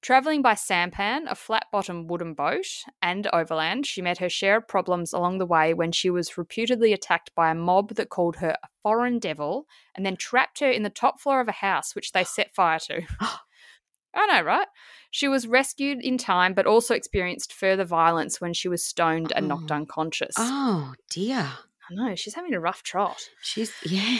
Travelling 0.00 0.42
by 0.42 0.54
sampan, 0.54 1.28
a 1.28 1.34
flat 1.34 1.66
bottomed 1.72 2.10
wooden 2.10 2.34
boat, 2.34 2.66
and 3.00 3.26
overland, 3.32 3.86
she 3.86 4.02
met 4.02 4.18
her 4.18 4.28
share 4.28 4.58
of 4.58 4.68
problems 4.68 5.14
along 5.14 5.38
the 5.38 5.46
way 5.46 5.72
when 5.72 5.92
she 5.92 6.10
was 6.10 6.36
reputedly 6.36 6.92
attacked 6.92 7.34
by 7.34 7.50
a 7.50 7.54
mob 7.54 7.94
that 7.94 8.10
called 8.10 8.36
her 8.36 8.56
a 8.62 8.68
foreign 8.82 9.18
devil 9.18 9.66
and 9.94 10.04
then 10.04 10.16
trapped 10.16 10.60
her 10.60 10.70
in 10.70 10.82
the 10.82 10.90
top 10.90 11.20
floor 11.20 11.40
of 11.40 11.48
a 11.48 11.52
house, 11.52 11.94
which 11.94 12.12
they 12.12 12.22
set 12.22 12.54
fire 12.54 12.78
to. 12.80 13.00
I 14.14 14.26
know, 14.26 14.42
right? 14.42 14.68
She 15.14 15.28
was 15.28 15.46
rescued 15.46 16.00
in 16.02 16.18
time, 16.18 16.54
but 16.54 16.66
also 16.66 16.92
experienced 16.92 17.52
further 17.52 17.84
violence 17.84 18.40
when 18.40 18.52
she 18.52 18.66
was 18.68 18.84
stoned 18.84 19.32
and 19.36 19.46
knocked 19.46 19.70
Oh. 19.70 19.76
unconscious. 19.76 20.34
Oh 20.36 20.92
dear. 21.08 21.52
I 21.88 21.94
know, 21.94 22.16
she's 22.16 22.34
having 22.34 22.52
a 22.52 22.58
rough 22.58 22.82
trot. 22.82 23.28
She's 23.40 23.72
yeah. 23.84 24.18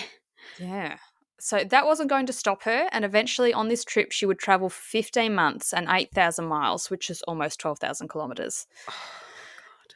Yeah. 0.57 0.99
So 1.41 1.65
that 1.65 1.85
wasn't 1.87 2.11
going 2.11 2.27
to 2.27 2.33
stop 2.33 2.63
her. 2.63 2.89
And 2.93 3.05
eventually 3.05 3.53
on 3.53 3.67
this 3.69 3.85
trip, 3.85 4.13
she 4.13 4.25
would 4.25 4.39
travel 4.39 4.69
15 4.69 5.35
months 5.35 5.73
and 5.73 5.89
8,000 5.91 6.45
miles, 6.47 6.91
which 6.91 7.11
is 7.11 7.23
almost 7.23 7.59
12,000 7.59 8.09
kilometres. 8.09 8.69
Oh. 8.89 8.93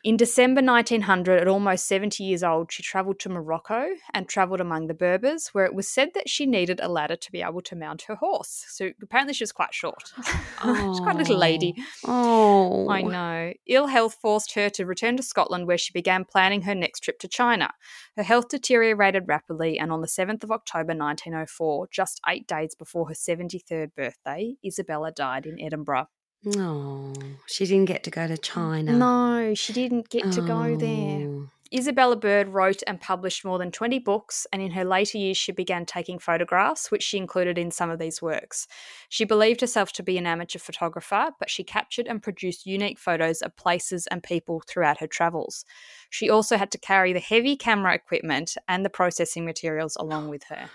In 0.09 0.17
December 0.17 0.63
1900, 0.63 1.39
at 1.39 1.49
almost 1.49 1.87
70 1.87 2.25
years 2.25 2.43
old, 2.43 2.73
she 2.73 2.83
travelled 2.83 3.19
to 3.19 3.29
Morocco 3.29 3.89
and 4.15 4.27
travelled 4.27 4.59
among 4.59 4.87
the 4.87 4.95
Berbers, 4.95 5.49
where 5.49 5.67
it 5.67 5.75
was 5.75 5.87
said 5.87 6.15
that 6.15 6.31
she 6.31 6.47
needed 6.47 6.81
a 6.81 6.89
ladder 6.89 7.17
to 7.17 7.31
be 7.31 7.43
able 7.43 7.61
to 7.61 7.77
mount 7.77 8.01
her 8.09 8.15
horse. 8.15 8.65
So 8.71 8.93
apparently 9.03 9.35
she 9.35 9.43
was 9.43 9.53
quite 9.53 9.75
short. 9.75 10.15
She's 10.17 11.01
quite 11.01 11.17
a 11.17 11.19
little 11.19 11.37
lady. 11.37 11.75
Oh. 12.07 12.89
I 12.89 13.03
know. 13.03 13.53
Ill 13.67 13.89
health 13.89 14.17
forced 14.23 14.55
her 14.55 14.71
to 14.71 14.87
return 14.87 15.19
to 15.19 15.23
Scotland, 15.23 15.67
where 15.67 15.77
she 15.77 15.93
began 15.93 16.25
planning 16.25 16.63
her 16.63 16.75
next 16.75 17.01
trip 17.01 17.19
to 17.19 17.29
China. 17.29 17.75
Her 18.17 18.23
health 18.23 18.49
deteriorated 18.49 19.25
rapidly, 19.27 19.79
and 19.79 19.93
on 19.93 20.01
the 20.01 20.07
7th 20.07 20.43
of 20.43 20.51
October 20.51 20.95
1904, 20.95 21.89
just 21.93 22.19
eight 22.27 22.47
days 22.47 22.75
before 22.75 23.09
her 23.09 23.15
73rd 23.15 23.95
birthday, 23.95 24.55
Isabella 24.65 25.13
died 25.13 25.45
in 25.45 25.61
Edinburgh. 25.61 26.07
No, 26.45 27.13
she 27.47 27.67
didn't 27.67 27.87
get 27.87 28.05
to 28.05 28.11
go 28.11 28.27
to 28.27 28.39
China. 28.39 28.93
No, 28.93 29.55
she 29.55 29.73
didn't 29.73 30.09
get 30.09 30.31
to 30.33 30.41
go 30.41 30.77
there. 30.77 31.27
Oh. 31.29 31.49
Isabella 31.75 32.17
Bird 32.17 32.49
wrote 32.49 32.83
and 32.87 32.99
published 32.99 33.45
more 33.45 33.59
than 33.59 33.71
20 33.71 33.99
books, 33.99 34.47
and 34.53 34.63
in 34.63 34.71
her 34.71 34.85
later 34.85 35.19
years, 35.19 35.37
she 35.37 35.53
began 35.53 35.85
taking 35.85 36.19
photographs, 36.19 36.91
which 36.91 37.03
she 37.03 37.19
included 37.19 37.59
in 37.59 37.71
some 37.71 37.91
of 37.91 37.99
these 37.99 38.23
works. 38.23 38.67
She 39.11 39.27
believed 39.27 39.61
herself 39.61 39.93
to 39.95 40.03
be 40.03 40.17
an 40.17 40.27
amateur 40.27 40.59
photographer, 40.59 41.33
but 41.39 41.51
she 41.51 41.65
captured 41.65 42.07
and 42.07 42.23
produced 42.23 42.65
unique 42.65 42.99
photos 42.99 43.43
of 43.43 43.57
places 43.57 44.07
and 44.07 44.23
people 44.23 44.63
throughout 44.67 45.01
her 45.01 45.07
travels. 45.07 45.67
She 46.09 46.31
also 46.31 46.57
had 46.57 46.71
to 46.71 46.79
carry 46.79 47.13
the 47.13 47.21
heavy 47.21 47.55
camera 47.55 47.95
equipment 47.95 48.57
and 48.67 48.83
the 48.83 48.91
processing 48.91 49.45
materials 49.45 49.95
along 49.97 50.29
with 50.29 50.45
her. 50.45 50.71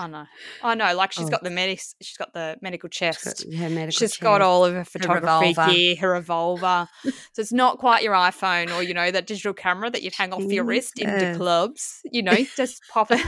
I 0.00 0.06
know, 0.06 0.24
I 0.62 0.74
know. 0.74 0.94
Like 0.94 1.12
she's 1.12 1.26
Oh. 1.26 1.30
got 1.30 1.42
the 1.42 1.50
medic, 1.50 1.80
she's 2.00 2.16
got 2.16 2.32
the 2.32 2.56
medical 2.62 2.88
chest. 2.88 3.20
She's 3.22 3.44
got 3.44 3.54
her 3.62 3.68
medical 3.70 3.90
She's 3.98 4.16
got 4.16 4.40
all 4.40 4.64
of 4.64 4.72
her 4.74 4.84
photography 4.84 5.48
revolver. 5.48 5.72
gear, 5.72 5.96
her 5.96 6.10
revolver. 6.12 6.88
so 7.04 7.12
it's 7.36 7.52
not 7.52 7.78
quite 7.78 8.02
your 8.02 8.14
iPhone 8.14 8.74
or, 8.74 8.82
you 8.82 8.94
know, 8.94 9.10
that 9.10 9.26
digital 9.26 9.52
camera 9.52 9.90
that 9.90 10.02
you'd 10.02 10.14
hang 10.14 10.32
off 10.32 10.42
your 10.44 10.64
wrist 10.64 10.98
into 10.98 11.18
Jesus. 11.18 11.36
clubs. 11.36 12.00
You 12.10 12.22
know, 12.22 12.36
just 12.56 12.80
pop 12.90 13.10
it. 13.10 13.20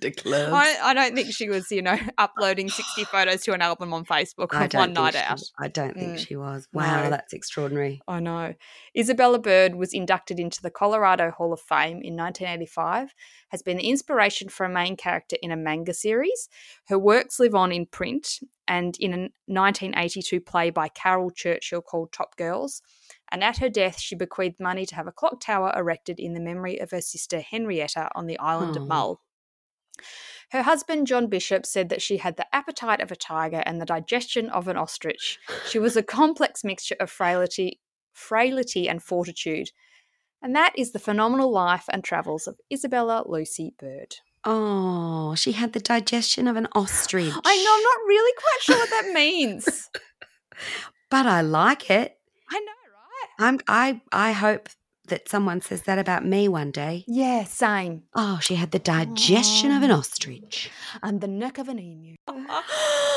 the 0.00 0.10
clubs. 0.16 0.52
I, 0.52 0.76
I 0.90 0.94
don't 0.94 1.14
think 1.14 1.32
she 1.32 1.48
was, 1.48 1.70
you 1.70 1.80
know, 1.82 1.96
uploading 2.18 2.68
60 2.68 3.04
photos 3.04 3.42
to 3.44 3.54
an 3.54 3.62
album 3.62 3.94
on 3.94 4.04
Facebook 4.04 4.48
I 4.52 4.68
one 4.76 4.92
night 4.92 5.14
she- 5.14 5.20
out. 5.20 5.40
I 5.58 5.68
don't 5.68 5.94
think 5.94 6.06
Mm. 6.18 6.26
she 6.28 6.36
was. 6.36 6.68
Wow, 6.72 7.04
No. 7.04 7.10
that's 7.10 7.32
extraordinary. 7.32 8.02
I 8.06 8.20
know. 8.20 8.54
Isabella 8.96 9.38
Bird 9.38 9.74
was 9.76 9.92
inducted 9.94 10.38
into 10.38 10.60
the 10.62 10.70
Colorado 10.70 11.30
Hall 11.30 11.52
of 11.52 11.60
Fame 11.60 12.00
in 12.02 12.14
1985, 12.16 13.14
has 13.48 13.62
been 13.62 13.76
the 13.76 13.88
inspiration 13.88 14.48
for 14.48 14.64
a 14.64 14.68
main 14.68 14.96
character 14.96 15.36
in 15.42 15.52
a 15.52 15.56
manga 15.56 15.94
series. 15.94 16.48
Her 16.88 16.98
works 16.98 17.38
live 17.38 17.54
on 17.54 17.72
in 17.72 17.86
print 17.86 18.40
and 18.66 18.96
in 18.98 19.12
a 19.12 19.18
1982 19.46 20.40
play 20.40 20.70
by 20.70 20.88
Caryl 20.88 21.30
Churchill 21.30 21.82
called 21.82 22.12
Top 22.12 22.36
Girls. 22.36 22.82
And 23.30 23.44
at 23.44 23.58
her 23.58 23.68
death, 23.68 24.00
she 24.00 24.14
bequeathed 24.14 24.60
money 24.60 24.86
to 24.86 24.94
have 24.94 25.06
a 25.06 25.12
clock 25.12 25.40
tower 25.40 25.72
erected 25.76 26.18
in 26.18 26.34
the 26.34 26.40
memory 26.40 26.78
of 26.78 26.90
her 26.90 27.00
sister 27.00 27.40
Henrietta 27.40 28.10
on 28.14 28.26
the 28.26 28.38
island 28.38 28.76
Oh. 28.76 28.80
of 28.80 28.82
hmm. 28.82 28.88
Mull. 28.88 29.20
Her 30.50 30.62
husband, 30.62 31.06
John 31.06 31.26
Bishop, 31.26 31.66
said 31.66 31.88
that 31.88 32.02
she 32.02 32.18
had 32.18 32.36
the 32.36 32.54
appetite 32.54 33.00
of 33.00 33.10
a 33.10 33.16
tiger 33.16 33.62
and 33.66 33.80
the 33.80 33.86
digestion 33.86 34.48
of 34.50 34.68
an 34.68 34.76
ostrich. 34.76 35.38
She 35.68 35.78
was 35.78 35.96
a 35.96 36.02
complex 36.20 36.62
mixture 36.62 36.96
of 37.00 37.10
frailty, 37.10 37.80
frailty 38.12 38.88
and 38.88 39.02
fortitude. 39.02 39.70
And 40.46 40.54
that 40.54 40.74
is 40.78 40.92
the 40.92 41.00
phenomenal 41.00 41.50
life 41.50 41.86
and 41.92 42.04
travels 42.04 42.46
of 42.46 42.54
Isabella 42.72 43.24
Lucy 43.26 43.74
Bird. 43.80 44.14
Oh, 44.44 45.34
she 45.34 45.50
had 45.50 45.72
the 45.72 45.80
digestion 45.80 46.46
of 46.46 46.54
an 46.54 46.68
ostrich. 46.72 47.32
I 47.44 47.56
know, 47.64 47.74
I'm 47.74 47.82
not 47.82 48.06
really 48.06 48.32
quite 48.38 48.60
sure 48.60 48.76
what 48.78 48.90
that 48.90 49.12
means. 49.12 49.90
but 51.10 51.26
I 51.26 51.40
like 51.40 51.90
it. 51.90 52.16
I 52.48 52.60
know, 52.60 52.66
right? 52.94 53.28
I'm 53.48 53.58
I 53.66 54.00
I 54.12 54.30
hope 54.30 54.68
that 55.08 55.28
someone 55.28 55.60
says 55.62 55.82
that 55.82 55.98
about 55.98 56.24
me 56.24 56.46
one 56.46 56.70
day. 56.70 57.02
Yeah, 57.08 57.42
same. 57.42 58.04
Oh, 58.14 58.38
she 58.40 58.54
had 58.54 58.70
the 58.70 58.78
digestion 58.78 59.72
of 59.72 59.82
an 59.82 59.90
Oh. 59.90 59.96
ostrich. 59.96 60.70
And 61.02 61.20
the 61.20 61.26
neck 61.26 61.58
of 61.58 61.68
an 61.68 61.80
emu. 61.80 62.14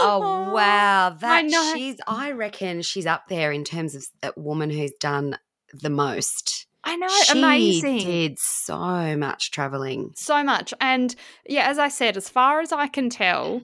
Oh, 0.02 0.22
oh 0.24 0.54
wow, 0.54 1.10
that 1.12 1.46
know. 1.46 1.74
she's 1.76 1.98
I 2.08 2.32
reckon 2.32 2.82
she's 2.82 3.06
up 3.06 3.28
there 3.28 3.52
in 3.52 3.64
terms 3.66 3.94
of 3.94 4.08
a 4.24 4.32
woman 4.40 4.72
who's 4.72 4.94
done 5.00 5.38
the 5.74 5.90
most. 5.92 6.66
I 6.90 6.96
know, 6.96 7.08
she 7.24 7.40
amazing. 7.40 8.00
She 8.00 8.06
did 8.06 8.40
so 8.40 9.16
much 9.18 9.52
traveling. 9.52 10.12
so 10.16 10.44
much 10.44 10.74
and 10.82 11.16
yeah 11.48 11.68
as 11.70 11.78
i 11.80 11.88
said 11.88 12.18
as 12.18 12.28
far 12.30 12.60
as 12.62 12.72
i 12.72 12.88
can 12.88 13.10
tell 13.10 13.62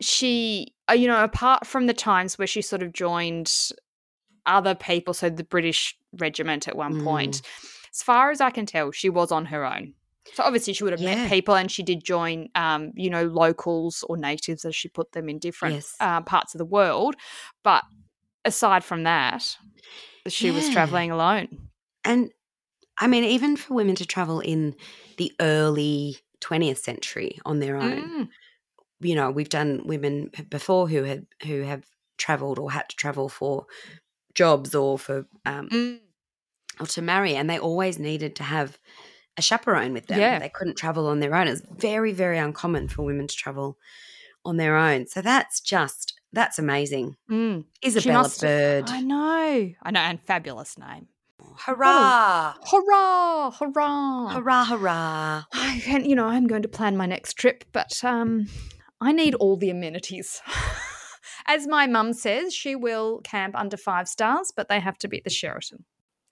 she 0.00 0.68
uh, 0.90 0.94
you 0.94 1.06
know 1.08 1.22
apart 1.24 1.66
from 1.66 1.86
the 1.86 1.94
times 1.94 2.38
where 2.38 2.46
she 2.46 2.62
sort 2.62 2.82
of 2.82 2.92
joined 2.92 3.52
other 4.46 4.74
people 4.74 5.12
so 5.14 5.28
the 5.28 5.44
british 5.44 5.96
regiment 6.18 6.68
at 6.68 6.76
one 6.76 6.94
Mm. 7.00 7.04
point 7.04 7.42
as 7.92 8.02
far 8.02 8.30
as 8.30 8.40
i 8.40 8.50
can 8.50 8.64
tell 8.66 8.90
she 8.92 9.10
was 9.10 9.30
on 9.32 9.46
her 9.46 9.64
own 9.64 9.94
so 10.34 10.42
obviously 10.44 10.72
she 10.72 10.84
would 10.84 10.92
have 10.92 11.00
Yeah. 11.00 11.16
met 11.16 11.30
people 11.30 11.54
and 11.56 11.70
she 11.70 11.82
did 11.82 12.04
join 12.04 12.48
um, 12.54 12.92
you 12.94 13.10
know 13.10 13.24
locals 13.24 14.04
or 14.08 14.16
natives 14.16 14.64
as 14.64 14.74
she 14.76 14.88
put 14.88 15.12
them 15.12 15.28
in 15.28 15.38
different 15.38 15.74
Yes. 15.76 15.94
uh, 16.00 16.20
parts 16.22 16.54
of 16.54 16.58
the 16.58 16.64
world 16.64 17.16
but 17.64 17.82
aside 18.44 18.84
from 18.84 19.02
that 19.04 19.56
she 20.28 20.50
was 20.50 20.68
traveling 20.68 21.10
alone 21.10 21.48
And 22.04 22.30
I 23.00 23.06
mean, 23.06 23.24
even 23.24 23.56
for 23.56 23.74
women 23.74 23.94
to 23.96 24.06
travel 24.06 24.40
in 24.40 24.74
the 25.18 25.32
early 25.40 26.18
20th 26.40 26.78
century 26.78 27.38
on 27.44 27.58
their 27.60 27.76
own, 27.76 28.02
Mm. 28.02 28.28
you 29.00 29.14
know, 29.14 29.30
we've 29.30 29.48
done 29.48 29.82
women 29.86 30.30
before 30.50 30.88
who 30.88 31.04
had 31.04 31.26
who 31.44 31.62
have 31.62 31.84
traveled 32.16 32.58
or 32.58 32.70
had 32.72 32.88
to 32.88 32.96
travel 32.96 33.28
for 33.28 33.66
jobs 34.34 34.74
or 34.74 34.98
for 34.98 35.26
um, 35.46 35.68
Mm. 35.68 36.00
or 36.80 36.86
to 36.86 37.02
marry, 37.02 37.34
and 37.36 37.48
they 37.48 37.58
always 37.58 37.98
needed 37.98 38.34
to 38.36 38.42
have 38.42 38.78
a 39.36 39.42
chaperone 39.42 39.92
with 39.92 40.08
them. 40.08 40.18
Yeah. 40.18 40.38
They 40.40 40.48
couldn't 40.48 40.76
travel 40.76 41.06
on 41.06 41.20
their 41.20 41.34
own. 41.34 41.46
It's 41.46 41.62
very, 41.76 42.12
very 42.12 42.38
uncommon 42.38 42.88
for 42.88 43.02
women 43.04 43.28
to 43.28 43.36
travel 43.36 43.78
on 44.44 44.56
their 44.56 44.76
own. 44.76 45.06
So 45.06 45.22
that's 45.22 45.60
just 45.60 46.14
that's 46.32 46.58
amazing. 46.58 47.16
Mm. 47.30 47.64
Isabella 47.84 48.22
must- 48.24 48.40
Bird. 48.42 48.90
I 48.90 49.00
know. 49.00 49.70
I 49.82 49.90
know. 49.90 50.00
And 50.00 50.20
fabulous 50.20 50.76
name. 50.76 51.08
Hurrah! 51.66 52.54
Hurrah! 52.70 53.50
Hurrah! 53.50 54.32
Hurrah, 54.32 54.64
hurrah. 54.64 55.42
I 55.52 55.80
can, 55.84 56.04
you 56.04 56.14
know, 56.14 56.26
I'm 56.26 56.46
going 56.46 56.62
to 56.62 56.68
plan 56.68 56.96
my 56.96 57.06
next 57.06 57.34
trip, 57.34 57.64
but 57.72 58.02
um, 58.04 58.46
I 59.00 59.12
need 59.12 59.34
all 59.34 59.56
the 59.56 59.70
amenities. 59.70 60.40
As 61.46 61.66
my 61.66 61.86
mum 61.86 62.12
says, 62.12 62.54
she 62.54 62.74
will 62.76 63.20
camp 63.22 63.54
under 63.56 63.76
five 63.76 64.08
stars, 64.08 64.52
but 64.54 64.68
they 64.68 64.80
have 64.80 64.98
to 64.98 65.08
be 65.08 65.18
at 65.18 65.24
the 65.24 65.30
Sheraton. 65.30 65.84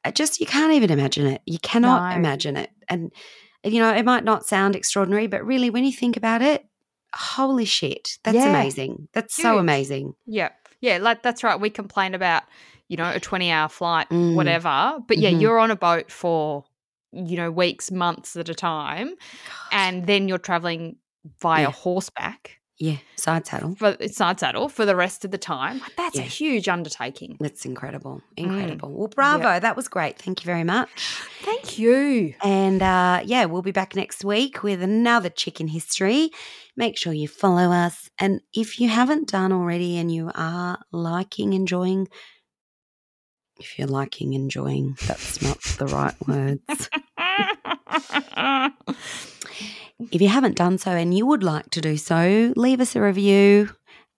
I 0.04 0.10
just 0.10 0.40
you 0.40 0.46
can't 0.46 0.72
even 0.74 0.90
imagine 0.90 1.26
it. 1.26 1.42
You 1.46 1.58
cannot 1.58 2.12
No. 2.12 2.16
imagine 2.16 2.56
it. 2.56 2.70
And 2.88 3.10
you 3.64 3.80
know, 3.80 3.92
it 3.92 4.04
might 4.04 4.24
not 4.24 4.46
sound 4.46 4.76
extraordinary, 4.76 5.26
but 5.26 5.44
really 5.44 5.70
when 5.70 5.84
you 5.84 5.92
think 5.92 6.16
about 6.16 6.42
it, 6.42 6.64
holy 7.14 7.64
shit. 7.64 8.18
That's 8.22 8.36
Yeah. 8.36 8.48
amazing. 8.50 9.08
That's 9.12 9.34
so 9.34 9.58
amazing. 9.58 10.14
Yeah, 10.26 10.50
yeah, 10.80 10.98
like 10.98 11.22
that's 11.22 11.42
right. 11.42 11.58
We 11.58 11.70
complain 11.70 12.14
about, 12.14 12.44
you 12.88 12.96
know, 12.96 13.10
a 13.10 13.20
20 13.20 13.50
hour 13.50 13.68
flight, 13.68 14.08
Mm. 14.10 14.34
whatever, 14.34 14.98
but 15.06 15.18
yeah, 15.18 15.30
Mhm. 15.30 15.40
you're 15.40 15.58
on 15.58 15.70
a 15.70 15.76
boat 15.76 16.10
for, 16.12 16.64
you 17.12 17.36
know, 17.36 17.50
weeks, 17.50 17.90
months 17.90 18.36
at 18.36 18.48
a 18.48 18.54
time, 18.54 19.14
and 19.72 20.06
then 20.06 20.28
you're 20.28 20.38
traveling 20.38 20.96
via 21.40 21.62
Yeah. 21.62 21.70
horseback 21.72 22.60
Yeah, 22.78 22.98
side 23.16 23.46
saddle. 23.46 23.74
for 23.74 23.96
side 24.08 24.38
saddle 24.38 24.68
for 24.68 24.84
the 24.84 24.94
rest 24.94 25.24
of 25.24 25.30
the 25.30 25.38
time. 25.38 25.80
That's 25.96 26.18
a 26.18 26.22
huge 26.22 26.68
undertaking. 26.68 27.38
That's 27.40 27.64
incredible. 27.64 28.20
Mm. 28.36 28.44
Incredible. 28.44 28.90
Well, 28.92 29.08
bravo. 29.08 29.58
That 29.58 29.74
was 29.76 29.88
great. 29.88 30.18
Thank 30.18 30.42
you 30.42 30.46
very 30.46 30.62
much. 30.64 30.90
Thank 31.42 31.78
you. 31.78 32.34
And 32.44 32.82
uh, 32.82 33.22
yeah, 33.24 33.46
we'll 33.46 33.62
be 33.62 33.72
back 33.72 33.96
next 33.96 34.24
week 34.24 34.62
with 34.62 34.82
another 34.82 35.30
chicken 35.30 35.68
history. 35.68 36.30
Make 36.76 36.98
sure 36.98 37.12
you 37.14 37.28
follow 37.28 37.72
us. 37.72 38.10
And 38.20 38.40
if 38.52 38.78
you 38.78 38.88
haven't 38.90 39.28
done 39.30 39.52
already 39.52 39.96
and 39.96 40.12
you 40.12 40.30
are 40.34 40.78
liking, 40.92 41.54
enjoying, 41.54 42.08
if 43.58 43.78
you're 43.78 43.88
liking, 43.88 44.34
enjoying, 44.34 44.96
that's 45.06 45.42
not 45.42 45.60
the 45.78 45.86
right 45.86 46.14
words. 46.26 46.90
If 50.12 50.20
you 50.20 50.28
haven't 50.28 50.56
done 50.56 50.76
so 50.78 50.90
and 50.90 51.16
you 51.16 51.24
would 51.26 51.42
like 51.42 51.70
to 51.70 51.80
do 51.80 51.96
so, 51.96 52.52
leave 52.54 52.80
us 52.80 52.94
a 52.96 53.00
review. 53.00 53.70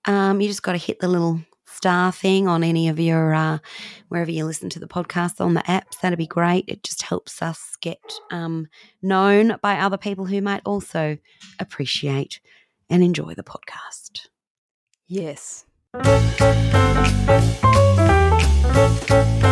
Um, 0.07 0.41
you 0.41 0.49
just 0.49 0.63
got 0.63 0.73
to 0.73 0.79
hit 0.79 0.99
the 0.99 1.07
little 1.09 1.41
star 1.67 2.11
thing 2.11 2.49
on 2.49 2.65
any 2.65 2.89
of 2.89 2.99
your, 2.99 3.33
uh, 3.33 3.59
wherever 4.09 4.31
you 4.31 4.45
listen 4.45 4.69
to 4.71 4.81
the 4.81 4.89
podcast 4.89 5.41
on 5.41 5.55
the 5.55 5.61
apps. 5.63 6.01
That'd 6.03 6.19
be 6.19 6.27
great. 6.27 6.65
It 6.67 6.83
just 6.83 7.03
helps 7.03 7.41
us 7.43 7.77
get 7.81 8.01
um, 8.33 8.67
known 9.03 9.57
by 9.63 9.79
other 9.79 9.99
people 9.99 10.27
who 10.27 10.43
might 10.43 10.63
also 10.65 11.17
appreciate 11.61 12.41
and 12.91 13.05
enjoy 13.05 13.35
the 13.35 13.45
podcast. 13.45 14.27
yes. 15.07 15.65
Thank 18.79 19.43
you. 19.43 19.48